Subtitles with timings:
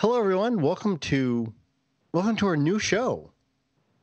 [0.00, 0.62] Hello, everyone.
[0.62, 1.52] Welcome to
[2.14, 3.30] welcome to our new show.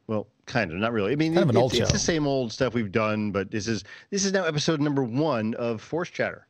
[0.06, 1.12] Well, kind of, not really.
[1.12, 1.94] I mean, Kind of an old it's, it's show.
[1.94, 5.56] the same old stuff we've done, but this is this is now episode number one
[5.56, 6.46] of Force Chatter,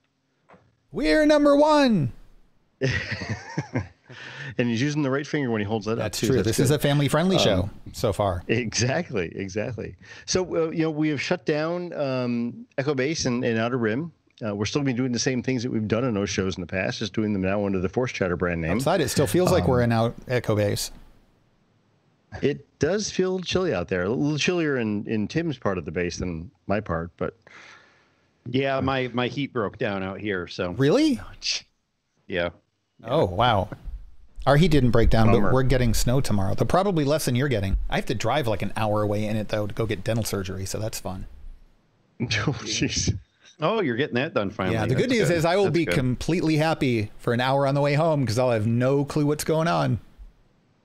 [0.92, 2.12] We're number one.
[2.82, 2.90] and
[4.58, 6.00] he's using the right finger when he holds that up.
[6.00, 6.28] That's too.
[6.28, 6.44] true.
[6.44, 8.44] this is a family friendly show so far.
[8.50, 9.96] Exactly, exactly.
[10.26, 14.12] So, uh, you know, we have shut down um, Echo Base and, and Outer Rim.
[14.46, 16.62] Uh, we're still be doing the same things that we've done in those shows in
[16.62, 18.72] the past, just doing them now under the Force Chatter brand name.
[18.78, 20.92] Outside, it still feels like we're in out Echo Base.
[22.42, 25.92] It does feel chilly out there, a little chillier in, in Tim's part of the
[25.92, 27.36] base than my part, but
[28.46, 31.20] Yeah, my my heat broke down out here, so Really?
[32.28, 32.50] yeah.
[33.04, 33.70] Oh, wow.
[34.46, 35.48] Our heat didn't break down, Bummer.
[35.48, 36.54] but we're getting snow tomorrow.
[36.54, 37.78] Though probably less than you're getting.
[37.90, 40.24] I have to drive like an hour away in it though to go get dental
[40.24, 41.26] surgery, so that's fun.
[42.22, 43.18] oh, jeez.
[43.60, 44.76] Oh, you're getting that done finally.
[44.76, 45.96] Yeah, the good That's news is I will That's be good.
[45.96, 49.44] completely happy for an hour on the way home because I'll have no clue what's
[49.44, 50.00] going on.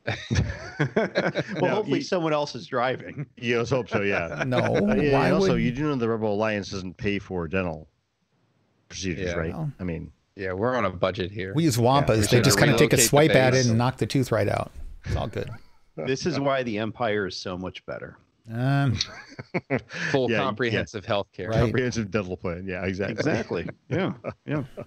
[0.06, 3.26] well, hopefully you- someone else is driving.
[3.36, 4.42] Yeah, let's hope so, yeah.
[4.46, 7.18] No, Uh, yeah, why and also, would you do know the Rebel Alliance doesn't pay
[7.18, 7.88] for dental
[8.88, 9.36] procedures, Yeah.
[9.36, 9.52] right?
[9.52, 9.70] Well.
[9.78, 11.52] I mean, Yeah, we're on a budget here.
[11.54, 12.30] we use Wampas?
[12.30, 14.72] they just kind of take a swipe at it and knock the tooth right out.
[15.04, 15.50] It's all good.
[15.96, 18.16] This is why the Empire is so much better.
[18.50, 18.96] Um,
[20.10, 20.42] Full Yeah, yeah.
[20.42, 21.48] comprehensive health care.
[21.50, 21.60] Right.
[21.60, 22.66] comprehensive dental plan.
[22.66, 23.16] Yeah, exactly.
[23.16, 23.68] Exactly.
[23.88, 24.12] yeah.
[24.46, 24.64] Yeah.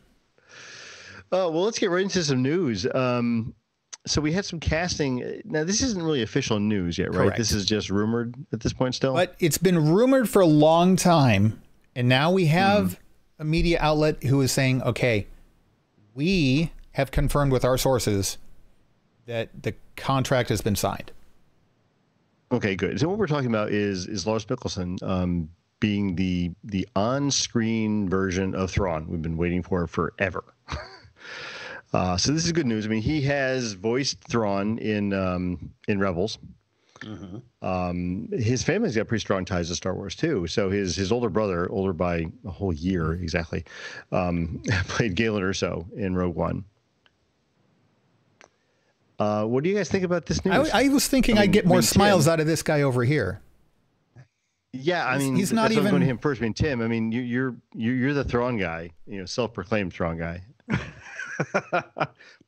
[1.31, 2.86] Uh, well, let's get right into some news.
[2.94, 3.56] Um,
[4.06, 5.42] so we had some casting.
[5.44, 7.23] Now, this isn't really official news yet, right?
[7.23, 7.38] Correct.
[7.38, 9.14] This is just rumored at this point still.
[9.16, 11.62] But it's been rumored for a long time.
[11.95, 13.00] And now we have
[13.40, 15.25] a media outlet who is saying, okay,
[16.14, 18.38] we have confirmed with our sources
[19.25, 21.12] that the contract has been signed.
[22.56, 22.98] Okay, good.
[23.02, 25.50] So what we're talking about is is Lars Mikkelsen um,
[25.81, 29.09] being the the on-screen version of Thrawn.
[29.09, 30.56] We've been waiting for forever.
[31.94, 32.86] uh, so this is good news.
[32.86, 36.38] I mean, he has voiced Thrawn in um, in Rebels.
[37.62, 40.47] Um, his family's got pretty strong ties to Star Wars too.
[40.47, 43.66] So his his older brother, older by a whole year exactly,
[44.13, 46.63] um, played Galen Erso in Rogue One.
[49.18, 50.70] Uh, what do you guys think about this news?
[50.72, 52.40] I, I was thinking I I mean- would get I more mean, smiles Tim- out
[52.42, 53.42] of this guy over here.
[54.74, 56.42] Yeah, I mean, he's not even why I'm going to him first.
[56.42, 56.81] I mean, Tim.
[56.81, 60.44] I mean, you, you're you're you're the Thrawn guy, you know, self-proclaimed Thrawn guy.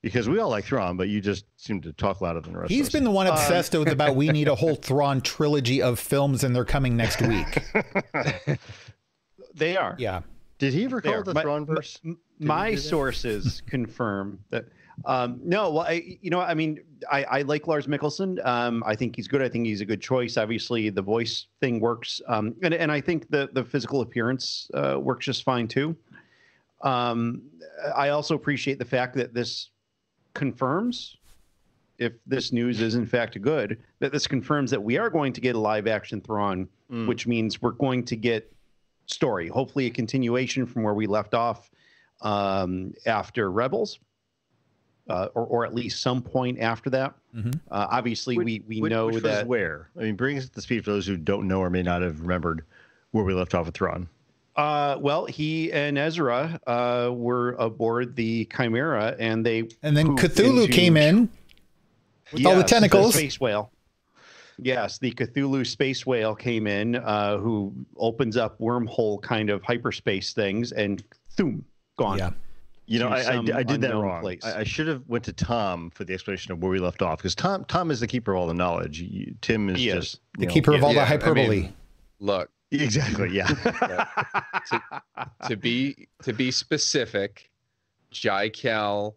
[0.01, 2.71] because we all like Thrawn, but you just seem to talk louder than the rest.
[2.71, 5.99] He's of been the one obsessed with about we need a whole Thrawn trilogy of
[5.99, 7.63] films and they're coming next week.
[9.53, 9.95] They are.
[9.97, 10.21] Yeah.
[10.59, 11.21] Did he ever call There.
[11.21, 11.99] it the My- Thrawn verse?
[12.05, 14.65] M- my sources confirm that.
[15.05, 16.79] Um, no, well, I, you know, I mean,
[17.11, 18.43] I, I like Lars Mikkelsen.
[18.45, 19.41] Um, I think he's good.
[19.41, 20.37] I think he's a good choice.
[20.37, 24.97] Obviously, the voice thing works, um, and and I think the the physical appearance uh,
[24.99, 25.95] works just fine too.
[26.81, 27.43] Um,
[27.95, 29.69] I also appreciate the fact that this
[30.33, 31.17] confirms,
[31.99, 35.41] if this news is in fact good, that this confirms that we are going to
[35.41, 37.05] get a live action Thrawn, Mm.
[37.05, 38.49] which means we're going to get
[39.07, 39.49] story.
[39.49, 41.69] Hopefully, a continuation from where we left off
[42.21, 43.99] um, after Rebels,
[45.09, 47.13] uh, or or at least some point after that.
[47.35, 47.55] Mhm.
[47.71, 49.89] Uh, obviously, Which- we we which, know which was that where.
[49.99, 52.01] I mean, bring us up to speed for those who don't know or may not
[52.01, 52.63] have remembered
[53.11, 54.07] where we left off with Thrawn.
[54.55, 60.63] Uh, well, he and Ezra uh, were aboard the Chimera, and they And then Cthulhu
[60.63, 61.29] into- came in
[62.33, 63.13] with all the Yes, tentacles.
[63.13, 63.71] space whale.
[64.59, 70.33] Yes, the Cthulhu space whale came in, uh, who opens up wormhole kind of hyperspace
[70.33, 71.03] things, and
[71.37, 71.63] thoom,
[71.97, 72.17] gone.
[72.17, 72.31] Yeah.
[72.89, 74.21] You know, I, I, I did that wrong.
[74.21, 74.43] place.
[74.45, 77.19] I, I should have went to Tom for the explanation of where we left off
[77.19, 79.01] because Tom Tom is the keeper of all the knowledge.
[79.01, 79.95] You, Tim is He is.
[80.11, 81.69] just The know- keeper of all yeah, the I mean- hyperbole.
[82.19, 83.29] Look, Exactly.
[83.31, 83.47] Yeah.
[85.47, 87.49] to be to be specific,
[88.11, 89.15] Jai Kell,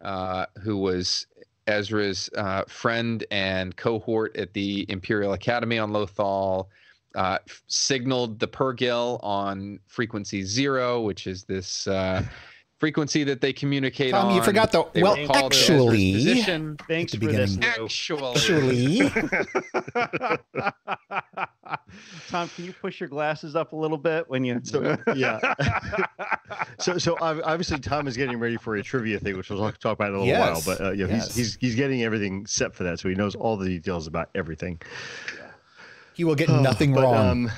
[0.00, 1.26] uh, who was
[1.66, 6.66] Ezra's uh, friend and cohort at the Imperial Academy on Lothal,
[7.14, 12.22] uh, signaled the Purrgil on frequency zero, which is this uh,
[12.78, 14.34] frequency that they communicate Tom, on.
[14.36, 16.76] you forgot the- They well, were called to Ezra's actually- position.
[16.86, 17.56] Thanks At for the this.
[17.56, 17.82] beginning.
[17.82, 19.10] Actually,
[22.28, 24.60] Tom, can you push your glasses up a little bit when you?
[24.62, 25.54] So yeah.
[26.78, 29.94] so so obviously Tom is getting ready for a trivia thing, which we'll talk, talk
[29.98, 30.76] about in a little Yes, while.
[30.76, 31.34] But uh, you know, yes.
[31.34, 34.30] he's he's he's getting everything set for that, so he knows all the details about
[34.34, 34.80] everything.
[36.14, 37.50] he will get nothing But, wrong.
[37.50, 37.52] Um,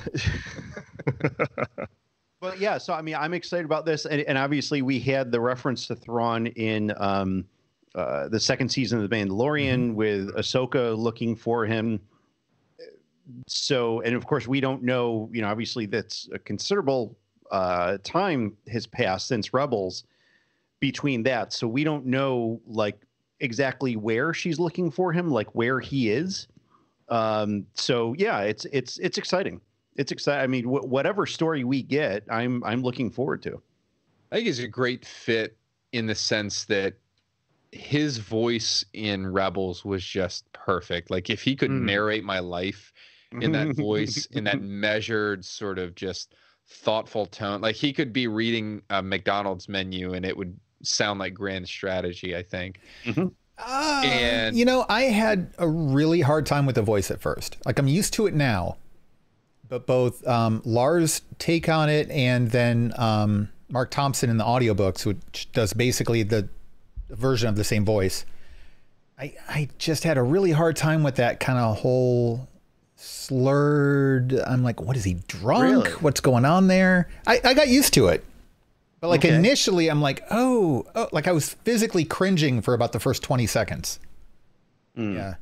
[2.41, 5.39] But yeah, so I mean, I'm excited about this, and, and obviously we had the
[5.39, 7.45] reference to Thrawn in um,
[7.93, 11.99] uh, the second season of The Mandalorian with Ahsoka looking for him.
[13.47, 15.29] So, and of course, we don't know.
[15.31, 17.15] You know, obviously, that's a considerable
[17.51, 20.05] uh, time has passed since Rebels
[20.79, 22.99] between that, so we don't know like
[23.39, 26.47] exactly where she's looking for him, like where he is.
[27.07, 29.61] Um, so yeah, it's it's it's exciting.
[29.95, 30.41] It's exciting.
[30.41, 33.61] I mean, wh- whatever story we get, I'm I'm looking forward to.
[34.31, 35.57] I think he's a great fit
[35.91, 36.93] in the sense that
[37.73, 41.09] his voice in Rebels was just perfect.
[41.09, 41.81] Like if he could Mm.
[41.83, 42.93] narrate my life
[43.41, 46.33] in that voice, in that measured sort of just
[46.67, 51.33] thoughtful tone, like he could be reading a McDonald's menu and it would sound like
[51.33, 52.79] grand strategy, I think.
[53.57, 57.57] Uh, And- you know, I had a really hard time with the voice at first.
[57.65, 58.77] Like I'm used to it now,
[59.71, 65.05] but both um, Lars' take on it and then um, Marc Thompson in the audiobooks,
[65.05, 66.49] which does basically the
[67.09, 68.25] version of the same voice.
[69.17, 72.49] I I just had a really hard time with that kind of whole
[72.97, 74.33] slurred.
[74.45, 75.85] I'm like, what is he drunk?
[75.85, 75.91] Really?
[76.01, 77.07] What's going on there?
[77.25, 78.25] I, I got used to it.
[78.99, 79.33] But like Okay.
[79.33, 83.47] initially, I'm like, oh, oh, like I was physically cringing for about the first 20
[83.47, 83.99] seconds.
[84.97, 85.15] Mm.
[85.15, 85.35] Yeah.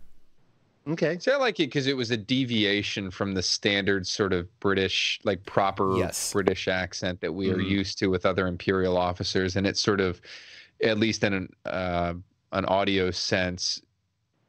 [0.90, 1.20] Okay.
[1.20, 5.20] See, I like it because it was a deviation from the standard sort of British,
[5.24, 6.32] like proper Yes.
[6.32, 7.68] British accent that we are Mhm.
[7.68, 10.22] used to with other imperial officers, and it sort of,
[10.82, 12.14] at least in an uh,
[12.54, 13.82] an audio sense,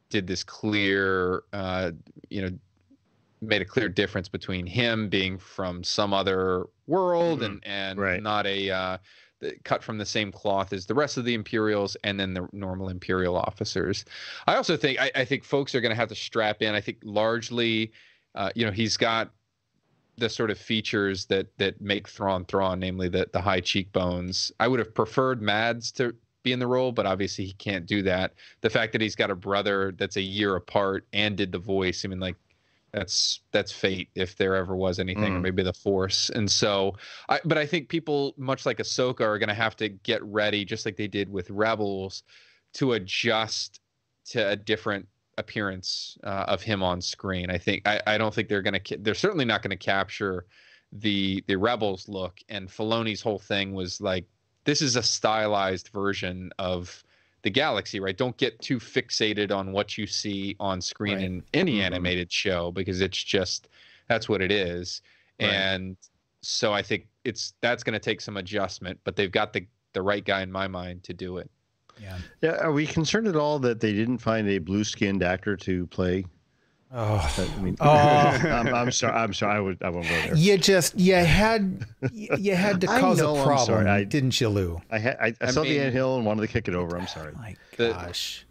[0.09, 1.91] did this clear, uh,
[2.29, 2.59] you know,
[3.41, 8.21] made a clear difference between him being from some other world and and Right.
[8.23, 8.97] not a uh,
[9.63, 12.89] cut from the same cloth as the rest of the Imperials and then the normal
[12.89, 14.05] Imperial officers.
[14.47, 16.75] I also think I, I think folks are going to have to strap in.
[16.75, 17.91] I think largely,
[18.35, 19.31] uh, you know, he's got
[20.17, 24.51] the sort of features that that make Thrawn Thrawn, namely the the high cheekbones.
[24.59, 28.01] I would have preferred Mads to be in the role, but obviously he can't do
[28.03, 28.33] that.
[28.61, 32.03] The fact that he's got a brother that's a year apart and did the voice,
[32.03, 32.35] I mean, like
[32.93, 35.43] that's that's fate if there ever was anything, or Mm.
[35.43, 36.29] maybe the Force.
[36.29, 36.95] And so,
[37.29, 40.65] I but I think people, much like Ahsoka, are going to have to get ready,
[40.65, 42.23] just like they did with Rebels,
[42.73, 43.79] to adjust
[44.25, 45.07] to a different
[45.37, 47.49] appearance uh, of him on screen.
[47.49, 50.45] I think I, I don't think they're going to they're certainly not going to capture
[50.91, 52.39] the the Rebels look.
[52.49, 54.25] And Filoni's whole thing was like
[54.65, 57.03] this is a stylized version of
[57.43, 58.17] the galaxy, right?
[58.17, 61.25] Don't get too fixated on what you see on screen Right.
[61.25, 61.83] in any Mhm.
[61.83, 63.69] animated show because it's just
[64.07, 65.01] that's what it is.
[65.39, 65.49] Right.
[65.49, 65.97] And
[66.41, 70.01] so I think it's that's going to take some adjustment, but they've got the the
[70.01, 71.51] right guy in my mind to do it.
[71.99, 72.17] Yeah.
[72.41, 72.51] Yeah.
[72.57, 76.23] Are we concerned at all that they didn't find a blue-skinned actor to play?
[76.93, 77.33] Oh.
[77.37, 77.87] that- I mean, Oh.
[77.89, 79.13] I'm, I'm sorry.
[79.13, 79.55] I'm sorry.
[79.55, 79.81] I would.
[79.81, 80.35] I won't go there.
[80.35, 84.03] You just you had you had to I cause know, a I'm problem, sorry, I-
[84.03, 84.81] didn't you, Lou?
[84.91, 85.17] I had.
[85.19, 86.97] I, I, I saw mean- the anthill and wanted to kick it over.
[86.97, 87.33] I'm sorry.
[87.33, 88.45] My The- gosh.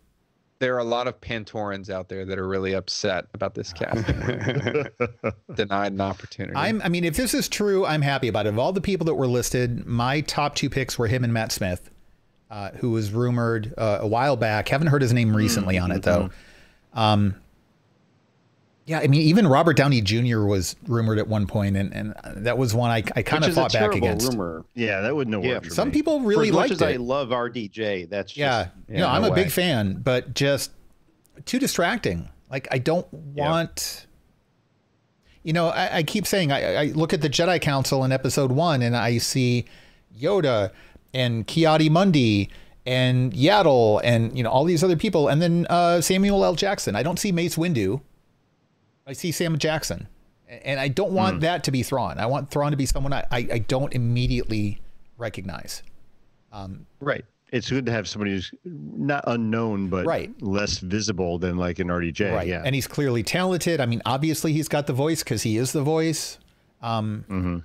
[0.58, 4.20] There are a lot of Pantorans out there that are really upset about this casting,
[5.54, 6.54] denied an opportunity.
[6.54, 8.50] I'm I mean, if this is true, I'm happy about it.
[8.50, 11.50] Of all the people that were listed, my top two picks were him and Matt
[11.52, 11.90] Smith,
[12.50, 14.68] uh, who was rumored uh, a while back.
[14.68, 16.28] Haven't heard his name recently on it though.
[16.92, 17.36] Um,
[18.90, 20.40] yeah, I mean, even Robert Downey Jr.
[20.40, 22.12] was rumored at one point, and, and
[22.44, 24.32] that was one I, I kind of is fought a back terrible against.
[24.32, 24.64] rumor.
[24.74, 25.66] yeah, that wouldn't have Yeah, worked.
[25.66, 25.94] for Some me.
[25.94, 29.08] people For really as much liked as I love RDJ, that's just, yeah, yeah, no,
[29.08, 30.72] I'm no a big fan, but just
[31.44, 32.28] too distracting.
[32.50, 34.06] Like I don't want.
[35.44, 38.50] You know, I, I keep saying I, I look at the Jedi Council in Episode
[38.50, 39.66] One, and I see
[40.20, 40.72] Yoda
[41.14, 42.50] and Ki-Adi-Mundi
[42.86, 46.56] and Yaddle and you know all these other people, and then uh, Samuel L.
[46.56, 46.96] Jackson.
[46.96, 48.00] I don't see Mace Windu.
[49.06, 50.06] I see Sam Jackson,
[50.48, 52.18] and I don't want that to be Thrawn.
[52.18, 54.80] I want Thrawn to be someone I, I, I don't immediately
[55.18, 55.82] recognize.
[57.00, 57.24] Right.
[57.52, 60.30] It's good to have somebody who's not unknown, but Right.
[60.40, 62.32] less visible than like an RDJ.
[62.32, 62.46] Right.
[62.46, 62.62] Yeah.
[62.64, 63.80] And he's clearly talented.
[63.80, 66.38] I mean, obviously he's got the voice because he is the voice.
[66.80, 67.58] Um, Mm-hmm.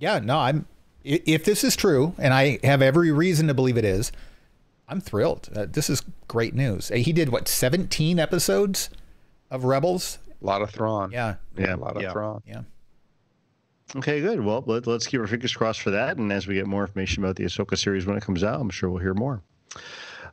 [0.00, 0.66] Yeah, no, I'm.
[1.04, 4.10] If this is true, and I have every reason to believe it is,
[4.88, 5.48] I'm thrilled.
[5.54, 6.90] Uh, this is great news.
[6.90, 8.90] Uh, He did what 17 episodes
[9.50, 10.18] of Rebels.
[10.44, 11.10] A lot of Thrawn.
[11.10, 11.74] Yeah, Yeah.
[11.74, 12.12] a lot of Yeah.
[12.12, 12.42] Thrawn.
[12.46, 12.60] yeah.
[13.96, 14.40] Okay, good.
[14.44, 16.18] Well, let, let's keep our fingers crossed for that.
[16.18, 18.68] And as we get more information about the Ahsoka series when it comes out, I'm
[18.70, 19.40] sure we'll hear more.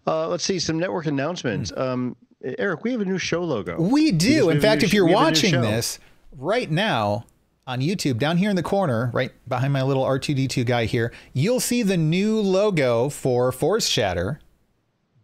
[0.06, 1.72] Uh, let's see some network announcements.
[1.78, 3.80] Um, Eric, we have a new show logo.
[3.80, 4.48] We do.
[4.48, 6.00] we In fact, new if you're we have a new watching this
[6.38, 7.26] right now
[7.68, 11.60] on YouTube, down here in the corner, right behind my little R2D2 guy here, you'll
[11.60, 14.40] see the new logo for Force Chatter,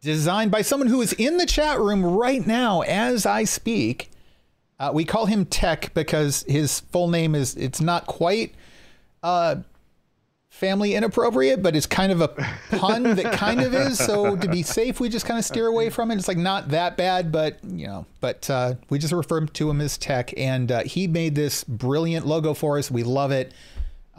[0.01, 4.12] designed by someone who is in the chat room right now as I speak.
[4.80, 8.54] Uh, we call him Tech because his full name is, it's not quite
[9.24, 9.56] uh,
[10.50, 12.28] family inappropriate, but it's kind of a
[12.78, 13.98] pun that kind of is.
[13.98, 16.16] So to be safe, we just kind of steer away from it.
[16.18, 19.82] It's like not that bad, but you know, but uh, we just refer to him
[19.82, 22.92] as Tech, and uh, he made this brilliant logo for us.
[22.92, 23.54] We love it.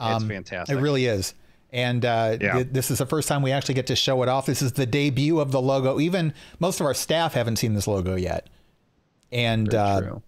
[0.00, 0.76] It's fantastic.
[0.76, 1.34] It really is.
[1.72, 2.52] And uh, Yeah.
[2.54, 4.46] th- this is the first time we actually get to show it off.
[4.46, 6.00] This is the debut of the logo.
[6.00, 8.48] Even most of our staff haven't seen this logo yet.
[9.30, 10.22] And uh, true.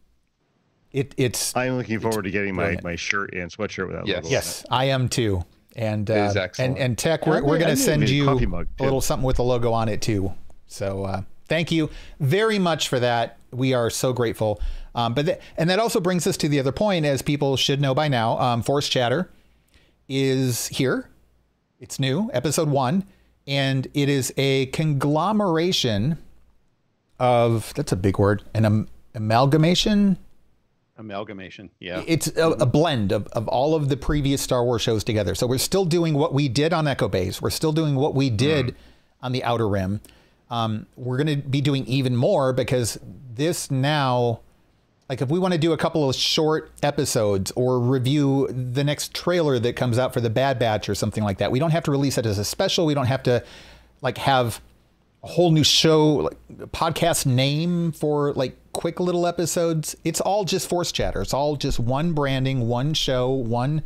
[0.92, 4.16] It, it's I'm looking forward to getting my, my shirt and sweatshirt with that Yes.
[4.24, 4.26] logo.
[4.26, 5.44] on yes, I am too.
[5.76, 6.70] And uh, is excellent.
[6.72, 9.36] and and Tech, we're, we're going to send get a you a little something with
[9.36, 10.32] the logo on it too.
[10.66, 13.38] So uh, thank you very much for that.
[13.52, 14.60] We are so grateful.
[14.96, 17.80] Um, but th- and that also brings us to the other point, as people should
[17.80, 18.36] know by now.
[18.40, 19.30] Um, Force Chatter
[20.08, 21.08] is here.
[21.78, 23.04] It's new, episode one,
[23.46, 26.18] and it is a conglomeration
[27.18, 30.18] of that's a big word, an am- amalgamation.
[31.00, 31.70] Amalgamation.
[31.80, 32.04] Yeah.
[32.06, 35.34] It's a, a blend of, of all of the previous Star Wars shows together.
[35.34, 37.40] So we're still doing what we did on Echo Base.
[37.40, 38.76] We're still doing what we did
[39.22, 40.00] on the Outer Rim.
[40.50, 42.98] Um, we're going to be doing even more because
[43.34, 44.40] this now,
[45.08, 49.14] like if we want to do a couple of short episodes or review the next
[49.14, 51.84] trailer that comes out for the Bad Batch or something like that, we don't have
[51.84, 52.84] to release it as a special.
[52.84, 53.42] We don't have to
[54.02, 54.60] like have
[55.22, 56.38] a whole new show like
[56.72, 59.96] podcast name for like quick little episodes.
[60.04, 61.20] It's all just force chatter.
[61.20, 63.82] It's all just one branding one show one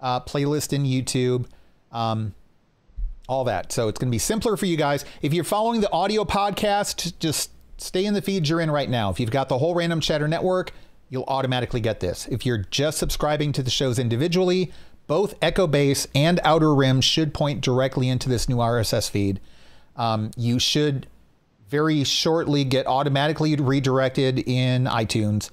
[0.00, 1.46] uh, playlist in youtube
[1.92, 2.34] um,
[3.28, 3.70] all that.
[3.70, 5.04] So it's going to be simpler for you guys.
[5.20, 9.10] If you're following the audio podcast just stay in the feed you're in right now.
[9.10, 10.72] If you've got the whole random chatter network
[11.08, 12.26] you'll automatically get this.
[12.28, 14.72] If you're just subscribing to the shows individually
[15.06, 19.40] both echo base and outer rim should point directly into this new rss feed
[19.96, 21.06] um, you should
[21.68, 25.50] very shortly get automatically redirected in iTunes.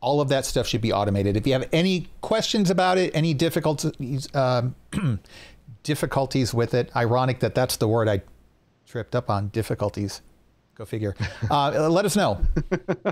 [0.00, 1.36] All of that stuff should be automated.
[1.36, 4.74] If you have any questions about it, any difficulties, um,
[5.82, 8.22] difficulties with it, ironic that that's the word I
[8.86, 9.48] tripped up on.
[9.48, 10.22] Difficulties.
[10.74, 11.14] Go figure.
[11.50, 12.40] Uh, let us know.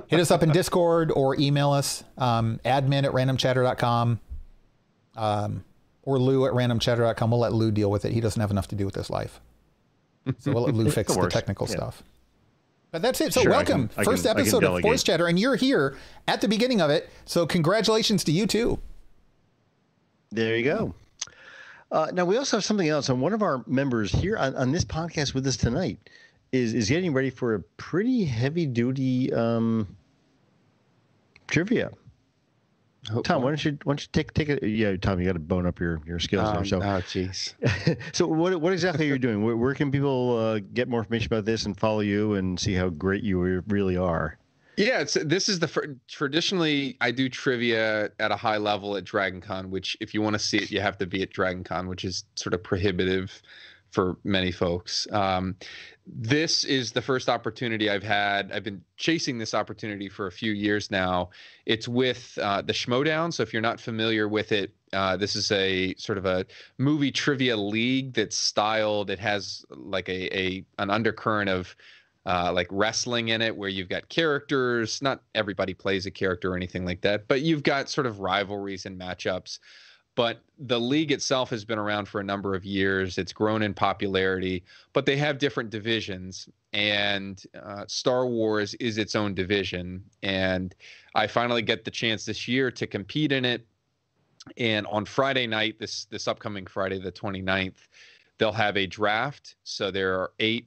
[0.06, 4.20] Hit us up in Discord or email us um, admin at randomchatter.com
[5.16, 5.64] um,
[6.02, 7.30] or Lou at randomchatter.com.
[7.30, 8.12] We'll let Lou deal with it.
[8.12, 9.40] He doesn't have enough to do with his life.
[10.38, 11.34] So we'll let Lou fix the works.
[11.34, 11.76] technical Yeah.
[11.76, 12.02] stuff.
[12.90, 13.34] But that's it.
[13.34, 13.88] So Sure, welcome.
[13.88, 15.02] can- First can- episode of Force.
[15.02, 17.08] Chatter, and you're here at the beginning of it.
[17.26, 18.78] So congratulations to you too.
[20.30, 20.94] There you go.
[21.90, 24.72] Uh, now we also have something else, and one of our members here on, on
[24.72, 25.98] this podcast with us tonight
[26.52, 29.86] is is getting ready for a pretty heavy duty um,
[31.46, 31.90] trivia.
[33.24, 34.62] Tom, why don't you why don't you take take it?
[34.62, 36.64] Yeah, Tom, you got to bone up your your skills Um, there.
[36.64, 37.54] So, oh, jeez.
[38.14, 39.44] so what what exactly are you doing?
[39.44, 42.74] Where, where can people uh, get more information about this and follow you and see
[42.74, 44.36] how great you really are?
[44.76, 49.04] Yeah, it's this is the fir- traditionally I do trivia at a high level at
[49.04, 51.64] Dragon Con, which if you want to see it, you have to be at Dragon
[51.64, 53.42] Con, which is sort of prohibitive
[53.90, 55.06] for many folks.
[55.12, 55.56] Um,
[56.06, 58.50] this is the first opportunity I've had.
[58.52, 61.30] I've been chasing this opportunity for a few years now.
[61.66, 63.32] It's with uh, the Schmodown.
[63.32, 66.46] So if you're not familiar with it, uh, this is a sort of a
[66.78, 69.10] movie trivia league that's styled.
[69.10, 71.76] It has like a, a an undercurrent of
[72.24, 75.02] uh, like wrestling in it, where you've got characters.
[75.02, 78.86] Not everybody plays a character or anything like that, but you've got sort of rivalries
[78.86, 79.58] and matchups.
[80.18, 83.18] But the league itself has been around for a number of years.
[83.18, 86.48] It's grown in popularity, but they have different divisions.
[86.72, 90.02] And uh, Star Wars is its own division.
[90.24, 90.74] And
[91.14, 93.64] I finally get the chance this year to compete in it.
[94.56, 97.86] And on Friday night, this this upcoming Friday, the 29th,
[98.38, 99.54] they'll have a draft.
[99.62, 100.66] So there are eight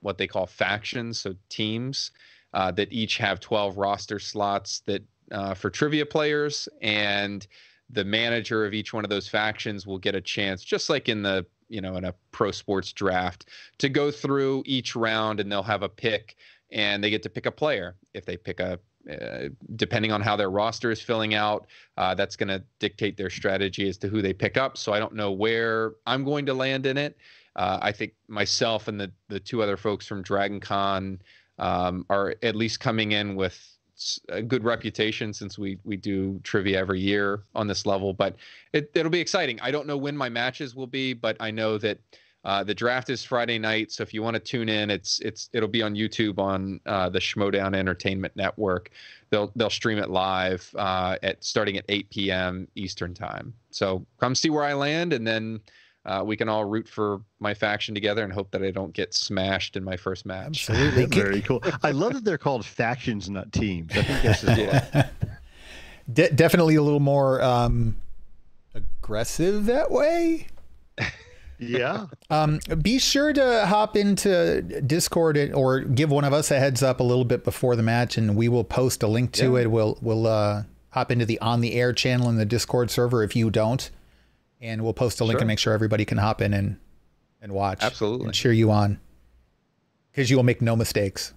[0.00, 2.10] what they call factions, so teams
[2.52, 7.46] uh, that each have 12 roster slots that uh, for trivia players, and
[7.92, 11.22] the manager of each one of those factions will get a chance, just like in
[11.22, 15.62] the you know in a pro sports draft, to go through each round, and they'll
[15.62, 16.36] have a pick,
[16.70, 17.96] and they get to pick a player.
[18.14, 18.78] If they pick a
[19.10, 23.30] uh, depending on how their roster is filling out, uh, that's going to dictate their
[23.30, 24.76] strategy as to who they pick up.
[24.76, 27.16] So I don't know where I'm going to land in it.
[27.56, 31.20] Uh, I think myself and the the two other folks from Dragon Con
[31.58, 33.60] um, are at least coming in with
[34.28, 38.12] a good reputation since we we do trivia every year on this level.
[38.12, 38.36] But
[38.72, 39.60] it, it'll be exciting.
[39.60, 41.98] I don't know when my matches will be, but I know that
[42.44, 43.92] uh, the draft is Friday night.
[43.92, 47.08] So if you want to tune in, it's it's it'll be on YouTube on uh,
[47.08, 48.90] the Schmodown Entertainment Network.
[49.30, 52.68] They'll they'll stream it live uh, at starting at 8 p.m.
[52.74, 53.54] Eastern time.
[53.70, 55.60] So come see where I land, and then
[56.04, 59.14] uh, we can all root for my faction together and hope that I don't get
[59.14, 60.68] smashed in my first match.
[60.68, 61.06] Absolutely.
[61.22, 61.62] Very cool.
[61.82, 63.92] I love that they're called factions, not teams.
[63.96, 65.08] I think this is Yeah.
[66.12, 67.96] De- definitely a little more um,
[68.74, 70.48] aggressive that way.
[71.58, 72.06] yeah.
[72.30, 76.98] Um, be sure to hop into Discord or give one of us a heads up
[77.00, 79.60] a little bit before the match, and we will post a link to Yeah.
[79.62, 79.70] it.
[79.70, 83.36] We'll we'll uh, hop into the on the air channel in the Discord server if
[83.36, 83.88] you don't,
[84.62, 85.42] and we'll post a link Sure.
[85.42, 86.78] and make sure everybody can hop in and
[87.42, 87.82] and watch.
[87.82, 88.26] Absolutely.
[88.26, 88.98] and cheer you on
[90.10, 91.34] because you will make no mistakes.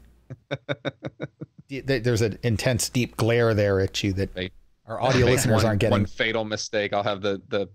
[1.69, 4.53] There's an intense, deep glare there at you that Right.
[4.85, 5.91] our audio listeners one, aren't getting.
[5.99, 6.93] One fatal mistake.
[6.93, 7.67] I'll have the the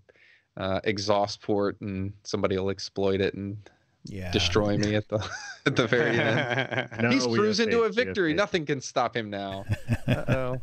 [0.56, 3.56] uh, exhaust port, and somebody will exploit it and
[4.04, 5.18] yeah, destroy me at the
[5.66, 6.88] at the very end.
[7.02, 8.32] No, He's we cruising to a victory.
[8.32, 9.64] Nothing can stop him now.
[10.06, 10.60] Uh-oh.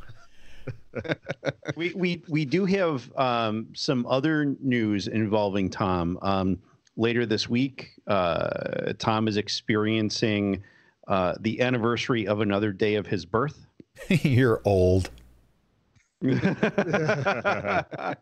[1.75, 6.17] we we we do have um, some other news involving Tom.
[6.21, 6.59] Um,
[6.95, 10.63] later this week, uh, Tom is experiencing
[11.07, 13.67] uh, the anniversary of another day of his birth.
[14.09, 15.09] You're old.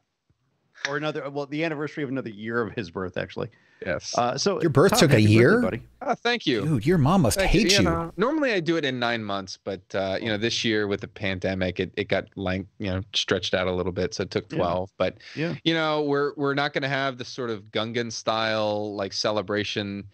[0.89, 3.50] or another, well, the anniversary of another year of his birth, actually.
[3.86, 4.18] Yes.
[4.18, 5.62] Uh, so Your birth Tom, took a happy birthday, year?
[5.62, 5.82] buddy.
[6.01, 6.62] Ah, thank you.
[6.62, 7.84] Dude, your mom must Thank hate you.
[7.84, 11.01] know, normally I do it in nine months, but uh, you know this year with
[11.01, 14.32] the pandemic, it, it got like you know stretched out a little bit, so it
[14.32, 14.58] took Yeah.
[14.60, 14.92] twelve.
[14.98, 15.56] But Yeah.
[15.65, 20.06] you know we're we're not going to have the sort of Gungan style like celebration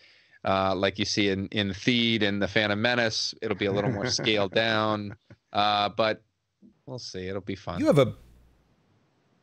[0.43, 3.35] uh, like you see in in Theed and the Phantom Menace.
[3.43, 5.15] It'll be a little more scaled down,
[5.53, 6.23] uh, but
[6.87, 7.27] we'll see.
[7.27, 7.79] It'll be fun.
[7.79, 8.15] You have a,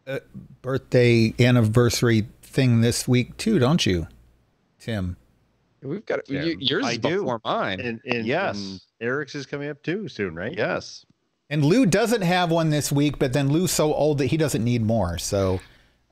[0.08, 0.20] a
[0.62, 4.08] birthday anniversary thing this week too, don't you,
[4.80, 5.16] Tim?
[5.82, 7.18] We've got Yeah, you, yours I is do.
[7.20, 7.80] before mine.
[7.80, 8.56] And, and Yes.
[8.58, 10.56] and Eric's is coming up too soon, right?
[10.56, 11.04] Yes.
[11.50, 14.64] And Lou doesn't have one this week, but then Lou's so old that he doesn't
[14.64, 15.18] need more.
[15.18, 15.60] So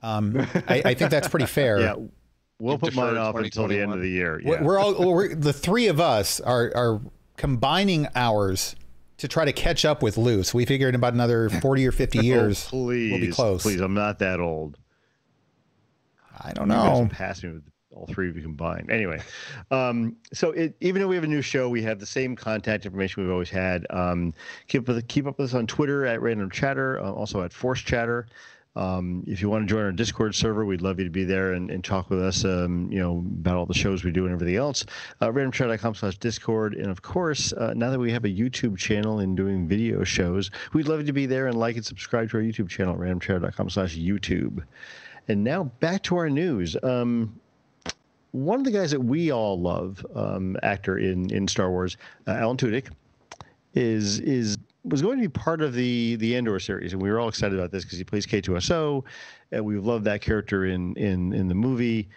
[0.01, 0.37] um,
[0.69, 1.79] I, I think that's pretty fair.
[1.81, 1.95] Yeah.
[2.59, 4.41] We'll You've put mine deferred off until the end of the year.
[4.43, 7.01] We're, we're all we're, the three of us are are
[7.35, 8.75] combining hours
[9.17, 10.43] to try to catch up with Lou.
[10.43, 12.65] So we figured in about another forty or fifty years.
[12.67, 13.63] Oh, please, we'll be close.
[13.63, 14.77] Please, I'm not that old.
[16.39, 17.07] I don't You guys know.
[17.09, 18.91] pass me with all three of you combined.
[18.91, 19.19] Anyway,
[19.71, 22.85] um, so it, even though we have a new show, we have the same contact
[22.85, 23.87] information we've always had.
[23.89, 24.33] Um,
[24.67, 28.27] keep keep up with us on Twitter at Random Chatter, uh, also at Force Chatter.
[28.77, 31.53] Um, if you want to join our Discord server, we'd love you to be there
[31.53, 32.45] and, and talk with us.
[32.45, 34.85] Um, you know about all the shows we do and everything else.
[35.19, 39.67] Uh, randomchat.com/discord, and of course, uh, now that we have a YouTube channel and doing
[39.67, 42.69] video shows, we'd love you to be there and like and subscribe to our YouTube
[42.69, 44.63] channel, randomchat.com/youtube.
[45.27, 46.77] And now back to our news.
[46.83, 47.39] Um,
[48.31, 51.97] one of the guys that we all love, um, actor in in Star Wars,
[52.27, 52.89] uh, Alan Tudyk,
[53.73, 54.56] is is
[54.87, 57.57] was going to be part of the the Andor series, and we were all excited
[57.57, 59.03] about this because he plays K2SO,
[59.51, 62.09] and we loved that character in in in the movie.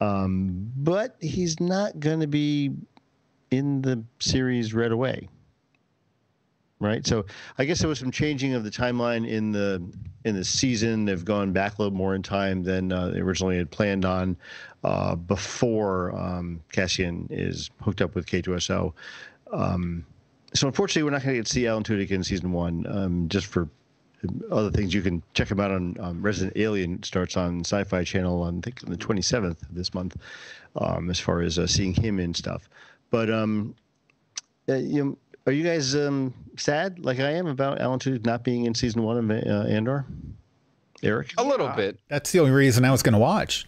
[0.00, 2.72] Um, but he's not going to be
[3.50, 5.28] in the series right away,
[6.80, 7.06] right?
[7.06, 7.24] So
[7.58, 9.82] I guess there was some changing of the timeline in the
[10.24, 11.04] in the season.
[11.04, 14.36] They've gone back a little more in time than uh, they originally had planned on
[14.82, 18.92] uh, before um, Cassian is hooked up with K2SO.
[19.52, 20.04] Um,
[20.54, 22.86] so unfortunately, we're not going to get to see Alan Tudyk in season one.
[22.88, 23.68] Um, just for
[24.50, 27.02] other things, you can check him out on um, Resident Alien.
[27.02, 30.16] Starts on Sci-Fi Channel on I think on the 27th of this month.
[30.76, 32.68] Um, as far as uh, seeing him in stuff,
[33.10, 33.76] but um,
[34.68, 38.42] uh, you know, are you guys um, sad like I am about Alan Tudyk not
[38.42, 40.04] being in season one of uh, Andor?
[41.02, 41.76] Eric, a little Yeah.
[41.76, 41.98] bit.
[42.08, 43.66] That's the only reason I was going to watch.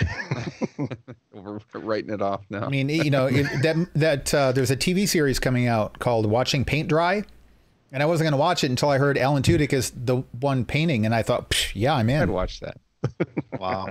[1.32, 2.64] We're writing it off now.
[2.64, 6.26] I mean, you know, it, that that uh, there's a TV series coming out called
[6.26, 7.24] Watching Paint Dry,
[7.92, 10.64] and I wasn't going to watch it until I heard Alan Tudyk is the one
[10.64, 12.32] painting, and I thought, "Psh, yeah, I'm I'd in.
[12.32, 12.78] watch that.
[13.58, 13.88] Wow.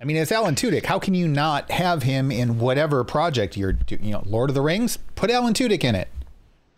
[0.00, 0.84] I mean, it's Alan Tudyk.
[0.84, 4.04] How can you not have him in whatever project you're, doing?
[4.04, 4.98] you know, Lord of the Rings?
[5.16, 6.08] Put Alan Tudyk in it.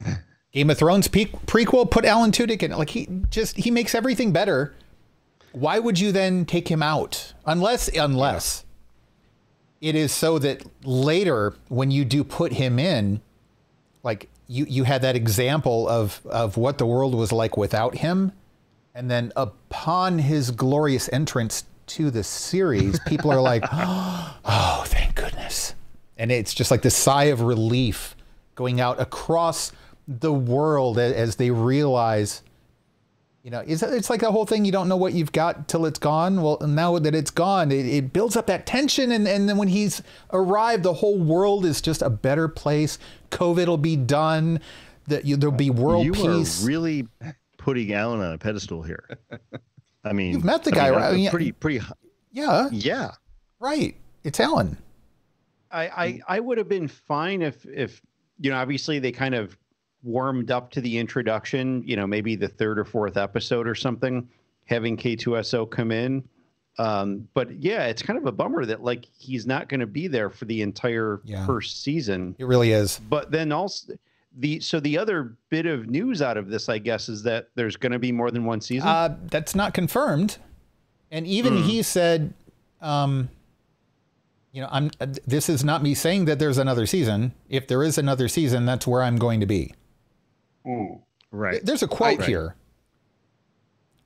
[0.52, 1.90] Game of Thrones pe- prequel.
[1.90, 2.78] Put Alan Tudyk in it.
[2.78, 4.74] Like he just he makes everything better.
[5.52, 7.34] Why would you then take him out?
[7.44, 8.64] Unless unless
[9.80, 13.20] it is so that later when you do put him in,
[14.02, 18.32] like you you had that example of of what the world was like without him,
[18.94, 25.74] and then upon his glorious entrance to the series, people are like, "Oh, thank goodness!"
[26.16, 28.14] And it's just like this sigh of relief
[28.54, 29.72] going out across
[30.06, 32.42] the world as they realize,
[33.42, 34.64] you know, it's, it's like the whole thing.
[34.64, 36.42] You don't know what you've got till it's gone.
[36.42, 39.68] Well, now that it's gone, it, it builds up that tension, and and then when
[39.68, 42.98] he's arrived, the whole world is just a better place.
[43.30, 44.60] COVID will be done.
[45.06, 46.60] That you, there'll be world you peace.
[46.60, 47.08] You are really
[47.56, 49.08] putting Alan on a pedestal here.
[50.04, 51.04] I mean, You've met the I guy, mean, right?
[51.04, 51.84] a I mean, pretty, pretty,
[52.32, 53.12] yeah, yeah.
[53.58, 53.96] right.
[54.22, 54.76] It's Alan.
[55.70, 58.02] I, I I would have been fine if if
[58.38, 59.56] you know obviously they kind of
[60.02, 64.26] warmed up to the introduction you know maybe the third or fourth episode or something
[64.66, 66.26] having K2SO come in
[66.78, 70.06] um but yeah it's kind of a bummer that like he's not going to be
[70.08, 71.44] there for the entire Yeah.
[71.44, 72.98] first season It really is.
[73.10, 73.94] but then also
[74.38, 77.76] the so the other bit of news out of this I guess is that there's
[77.76, 80.38] going to be more than one season Uh, that's not confirmed.
[81.10, 81.62] And even Hmm.
[81.64, 82.32] he said
[82.80, 83.28] um,
[84.52, 84.90] you know, I'm.
[85.00, 87.32] uh, This is not me saying that there's another season.
[87.48, 89.74] If there is another season, that's where I'm going to be.
[91.30, 91.64] Right.
[91.64, 92.56] There's a quote I- here.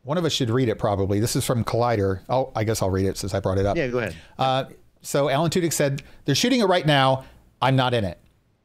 [0.02, 1.18] One of us should read it probably.
[1.18, 2.20] This is from Collider.
[2.28, 3.76] Oh, I guess I'll read it since I brought it up.
[3.76, 4.14] Yeah, go ahead.
[4.38, 4.64] Uh,
[5.00, 7.24] so Alan Tudyk said, "They're shooting it right now.
[7.62, 8.18] I'm not in it,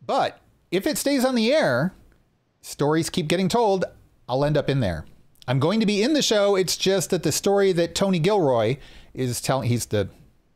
[0.06, 1.94] but if it stays on the air,
[2.62, 3.86] stories keep getting told.
[4.28, 5.06] I'll end up in there.
[5.48, 6.56] I'm going to be in the show.
[6.58, 8.78] It's just that the story that Tony Gilroy
[9.14, 10.10] is telling, he's the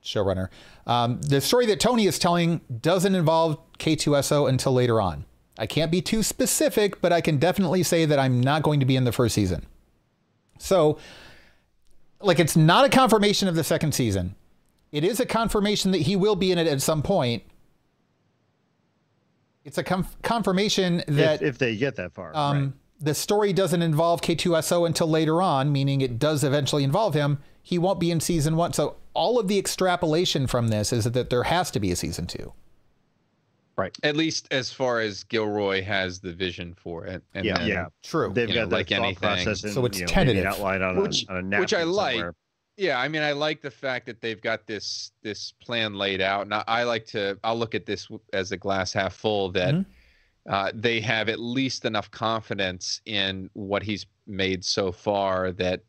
[0.03, 0.49] showrunner.
[0.85, 5.25] Um, the story that Tony is telling doesn't involve K2SO until later on.
[5.57, 8.85] I can't be too specific, but I can definitely say that I'm not going to
[8.85, 9.65] be in the first season.
[10.57, 10.97] So,
[12.21, 14.35] like, it's not a confirmation of the second season.
[14.91, 17.43] It is a confirmation that he will be in it at some point.
[19.63, 22.35] It's a conf- confirmation that if, if they get that far.
[22.35, 22.71] um, right.
[22.99, 27.39] the story doesn't involve K2SO until later on, meaning it does eventually involve him.
[27.61, 28.73] He won't be in season one.
[28.73, 32.27] So all of the extrapolation from this is that there has to be a season
[32.27, 32.53] two.
[34.03, 37.23] At least as far as Gilroy has the vision for it.
[37.33, 37.57] And Yeah.
[37.57, 37.85] then- Yeah.
[38.03, 38.31] True.
[38.33, 39.15] They've got know, like thought anything.
[39.15, 40.41] process and, So it's you know, maybe tentative.
[40.45, 42.13] an outline on Which- a, on a which I like.
[42.15, 42.35] somewhere.
[42.77, 46.41] Yeah, I mean, I like the fact that they've got this this plan laid out,
[46.43, 47.37] and I, I like to.
[47.43, 49.85] I'll look at this as a glass half full that Mhm.
[50.49, 55.81] uh, they have at least enough confidence in what he's made so far that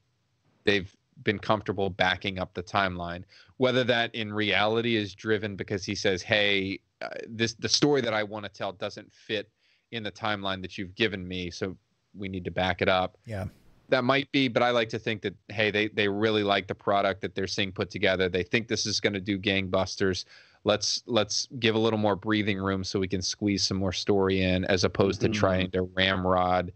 [0.65, 3.25] they've been comfortable backing up the timeline.
[3.59, 8.15] Whether that in reality is driven because he says, "Hey, uh, this the story that
[8.15, 9.49] I want to tell doesn't fit
[9.93, 11.77] in the timeline that you've given me, so
[12.15, 13.47] we need to back it up." Yeah.
[13.91, 16.75] that might be but i like to think that hey they they really like the
[16.75, 20.25] product that they're seeing put together they think this is going to do gangbusters
[20.65, 24.43] let's let's give a little more breathing room so we can squeeze some more story
[24.43, 26.73] in as opposed to trying to ramrod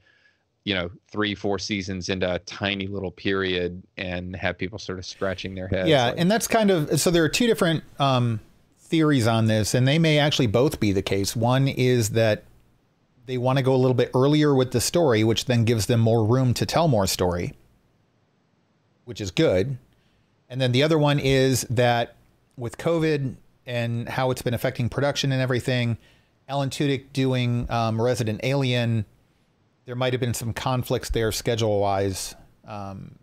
[0.69, 5.07] you know three four seasons into a tiny little period and have people sort of
[5.07, 6.07] scratching their heads yeah.
[6.07, 8.39] like, and that's kind of so there are two different um,
[8.89, 11.37] theories on this, and they may actually both be the case.
[11.37, 12.45] One is that
[13.27, 16.01] they want to go a little bit earlier with the story, which then gives them
[16.01, 17.53] more room to tell more story,
[19.05, 19.79] which is good.
[20.49, 22.17] And then the other one is that
[22.57, 23.35] with COVID
[23.67, 25.99] and how it's been affecting production and everything,
[26.49, 29.05] Alan Tudyk doing um, Resident Alien,
[29.89, 32.37] there might have been some conflicts there schedule wise.
[32.67, 33.15] Um,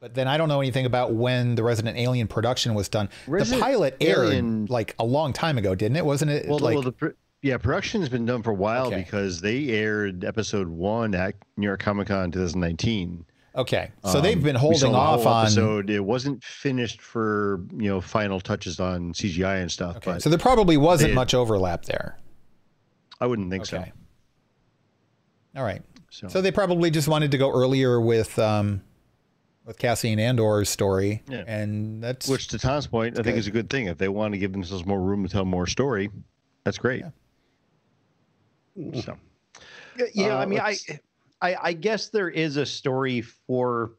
[0.00, 3.10] but then I don't know anything about when the Resident Alien production was done.
[3.28, 6.06] the pilot aired Alien- like a long time ago, didn't it?
[6.06, 7.08] Wasn't it Well, like well the, pr-
[7.42, 8.96] yeah, production's been done for a while Okay.
[9.02, 13.26] because they aired episode one at New York Comic Con 2019.
[13.56, 13.90] okay?
[14.06, 15.44] So Um, they've been holding off on.
[15.44, 15.90] episode.
[15.90, 19.96] It wasn't finished for you know final touches on CGI and stuff.
[19.98, 22.16] Okay, but so there probably wasn't they- much overlap there.
[23.20, 23.92] I wouldn't think Okay.
[25.56, 25.82] All right.
[26.10, 26.28] so.
[26.28, 28.82] So they probably just wanted to go earlier with um,
[29.64, 31.44] with Cassian Andor's story, Yeah.
[31.46, 33.86] and that's which, to Tom's point, I think is a good thing.
[33.86, 36.10] If they want to give themselves more room to tell more story,
[36.64, 37.04] that's great.
[38.94, 39.16] So
[39.98, 40.76] Yeah, Yeah, I Uh, mean, I,
[41.42, 43.92] I, I guess there is a story for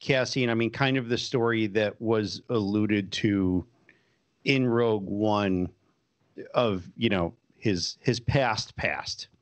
[0.00, 0.48] Cassian.
[0.50, 3.66] I mean, kind of the story that was alluded to
[4.44, 5.68] in Rogue One
[6.54, 9.35] of you know his his past past uh,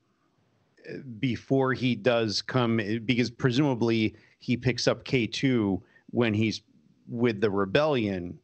[1.19, 6.63] before he does come because presumably he picks up K two when he's
[7.09, 8.39] with the rebellion,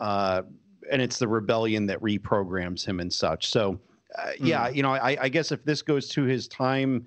[0.00, 0.42] uh,
[0.90, 3.48] and it's the rebellion that reprograms him and such.
[3.48, 3.80] So,
[4.16, 7.06] uh, yeah, you know, I, I guess if this goes to his time,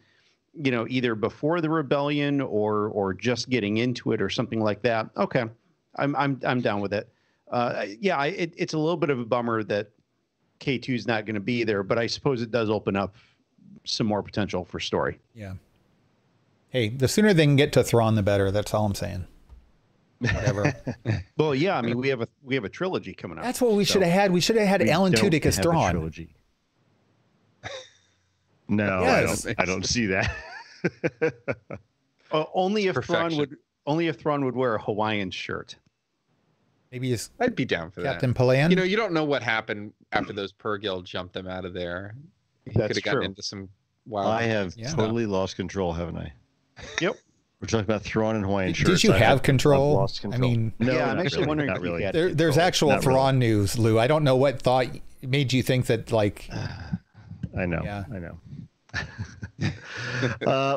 [0.53, 4.81] you know, either before the rebellion or or just getting into it or something like
[4.83, 5.45] that, okay,
[5.95, 7.09] I'm I'm I'm down with it.
[7.51, 9.91] Uh, yeah, I, it, it's a little bit of a bummer that
[10.59, 13.15] K two is not going to be there, but I suppose it does open up
[13.83, 15.19] some more potential for story.
[15.35, 15.53] yeah.
[16.69, 18.49] Hey, the sooner they can get to Thrawn, the better.
[18.49, 19.27] That's all I'm saying.
[20.19, 20.73] Whatever.
[21.37, 23.43] Well, yeah, I mean, we have a we have a trilogy coming up.
[23.43, 24.31] That's what we so- should have had.
[24.31, 25.91] We should have had we Alan Tudyk as have a Thrawn.
[25.91, 26.33] trilogy.
[28.67, 29.45] No, Yes.
[29.45, 29.59] I don't.
[29.59, 30.31] I don't see that.
[32.31, 35.75] Uh, only if Thrawn would only if Thrawn would wear a Hawaiian shirt.
[36.89, 38.13] Maybe he's i'd be down for that.
[38.13, 38.69] Captain that Palan.
[38.69, 42.15] you know you don't know what happened after those Purrgil jumped them out of there
[42.65, 43.25] he That's could have gotten true.
[43.25, 43.69] into some
[44.05, 44.91] wild I have Yeah.
[44.91, 46.33] totally lost control, haven't I?
[46.99, 47.15] Yep.
[47.59, 49.93] We're talking about Thrawn and Hawaiian Did you have I've control?
[49.93, 52.03] lost I mean, no, Yeah, I'm actually really, wondering not if you really.
[52.03, 53.15] had- there, there's actual Not really.
[53.15, 53.99] Thrawn news, Lou.
[53.99, 54.87] I don't know what thought
[55.21, 56.11] made you think that.
[56.11, 56.49] Like,
[57.57, 57.81] I know.
[57.83, 58.03] Yeah.
[58.11, 58.39] I know.
[59.61, 59.67] uh,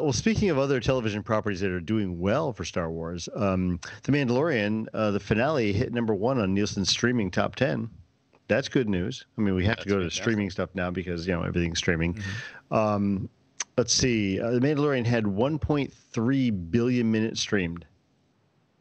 [0.02, 4.12] well, speaking of other television properties that are doing well for Star Wars, um, The
[4.12, 7.88] Mandalorian, uh, the finale hit number one on Nielsen's streaming top 10.
[8.48, 9.24] That's good news.
[9.38, 11.78] I mean, we have to That's go to streaming stuff now because, you know, everything's
[11.78, 12.14] streaming.
[12.14, 12.74] Mm-hmm.
[12.74, 13.28] Um,
[13.78, 14.40] let's see.
[14.40, 17.84] Uh, the Mandalorian had 1.3 billion minutes streamed.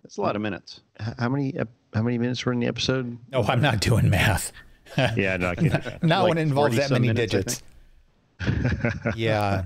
[0.03, 0.81] That's a lot of minutes.
[1.17, 1.55] How many
[1.93, 3.17] how many minutes were in the episode?
[3.31, 4.51] No, I'm not doing math.
[4.97, 6.03] yeah, no, I can't.
[6.03, 7.63] Not Like when it involves that many minutes, digits.
[9.15, 9.63] yeah.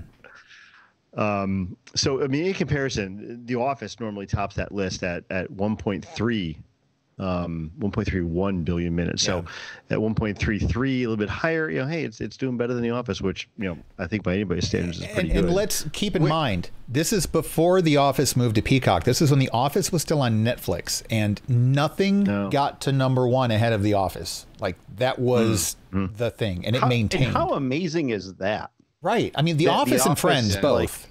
[1.16, 6.56] Um, so, I mean, in comparison, The Office normally tops that list at at 1.3,
[7.18, 9.22] um, 1.31 billion minutes.
[9.22, 9.44] So,
[9.90, 11.68] at 1.33, a little bit higher.
[11.70, 14.22] You know, hey, it's it's doing better than The Office, which you know I think
[14.22, 15.44] by anybody's standards is pretty And, good.
[15.46, 19.04] and let's keep in mind, this is before The Office moved to Peacock.
[19.04, 22.48] This is when The Office was still on Netflix, and nothing No.
[22.50, 24.46] got to number one ahead of The Office.
[24.60, 27.32] Like that was the thing, and it How, and maintained.
[27.32, 28.70] how amazing is that?
[29.00, 29.32] right.
[29.36, 31.06] I mean, The, The- The Office and Friends yeah, both.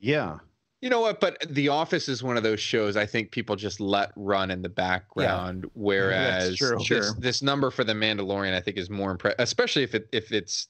[0.00, 0.38] Yeah.
[0.82, 1.20] You know what?
[1.20, 4.62] But The Office is one of those shows I think people just let run in
[4.62, 5.70] the background.
[5.74, 6.76] Whereas true.
[6.76, 7.14] this, Sure.
[7.18, 10.66] this number for The Mandalorian, I think, is more impressive, especially if it if it's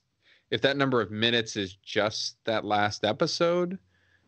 [0.51, 3.79] if that number of minutes is just that last episode.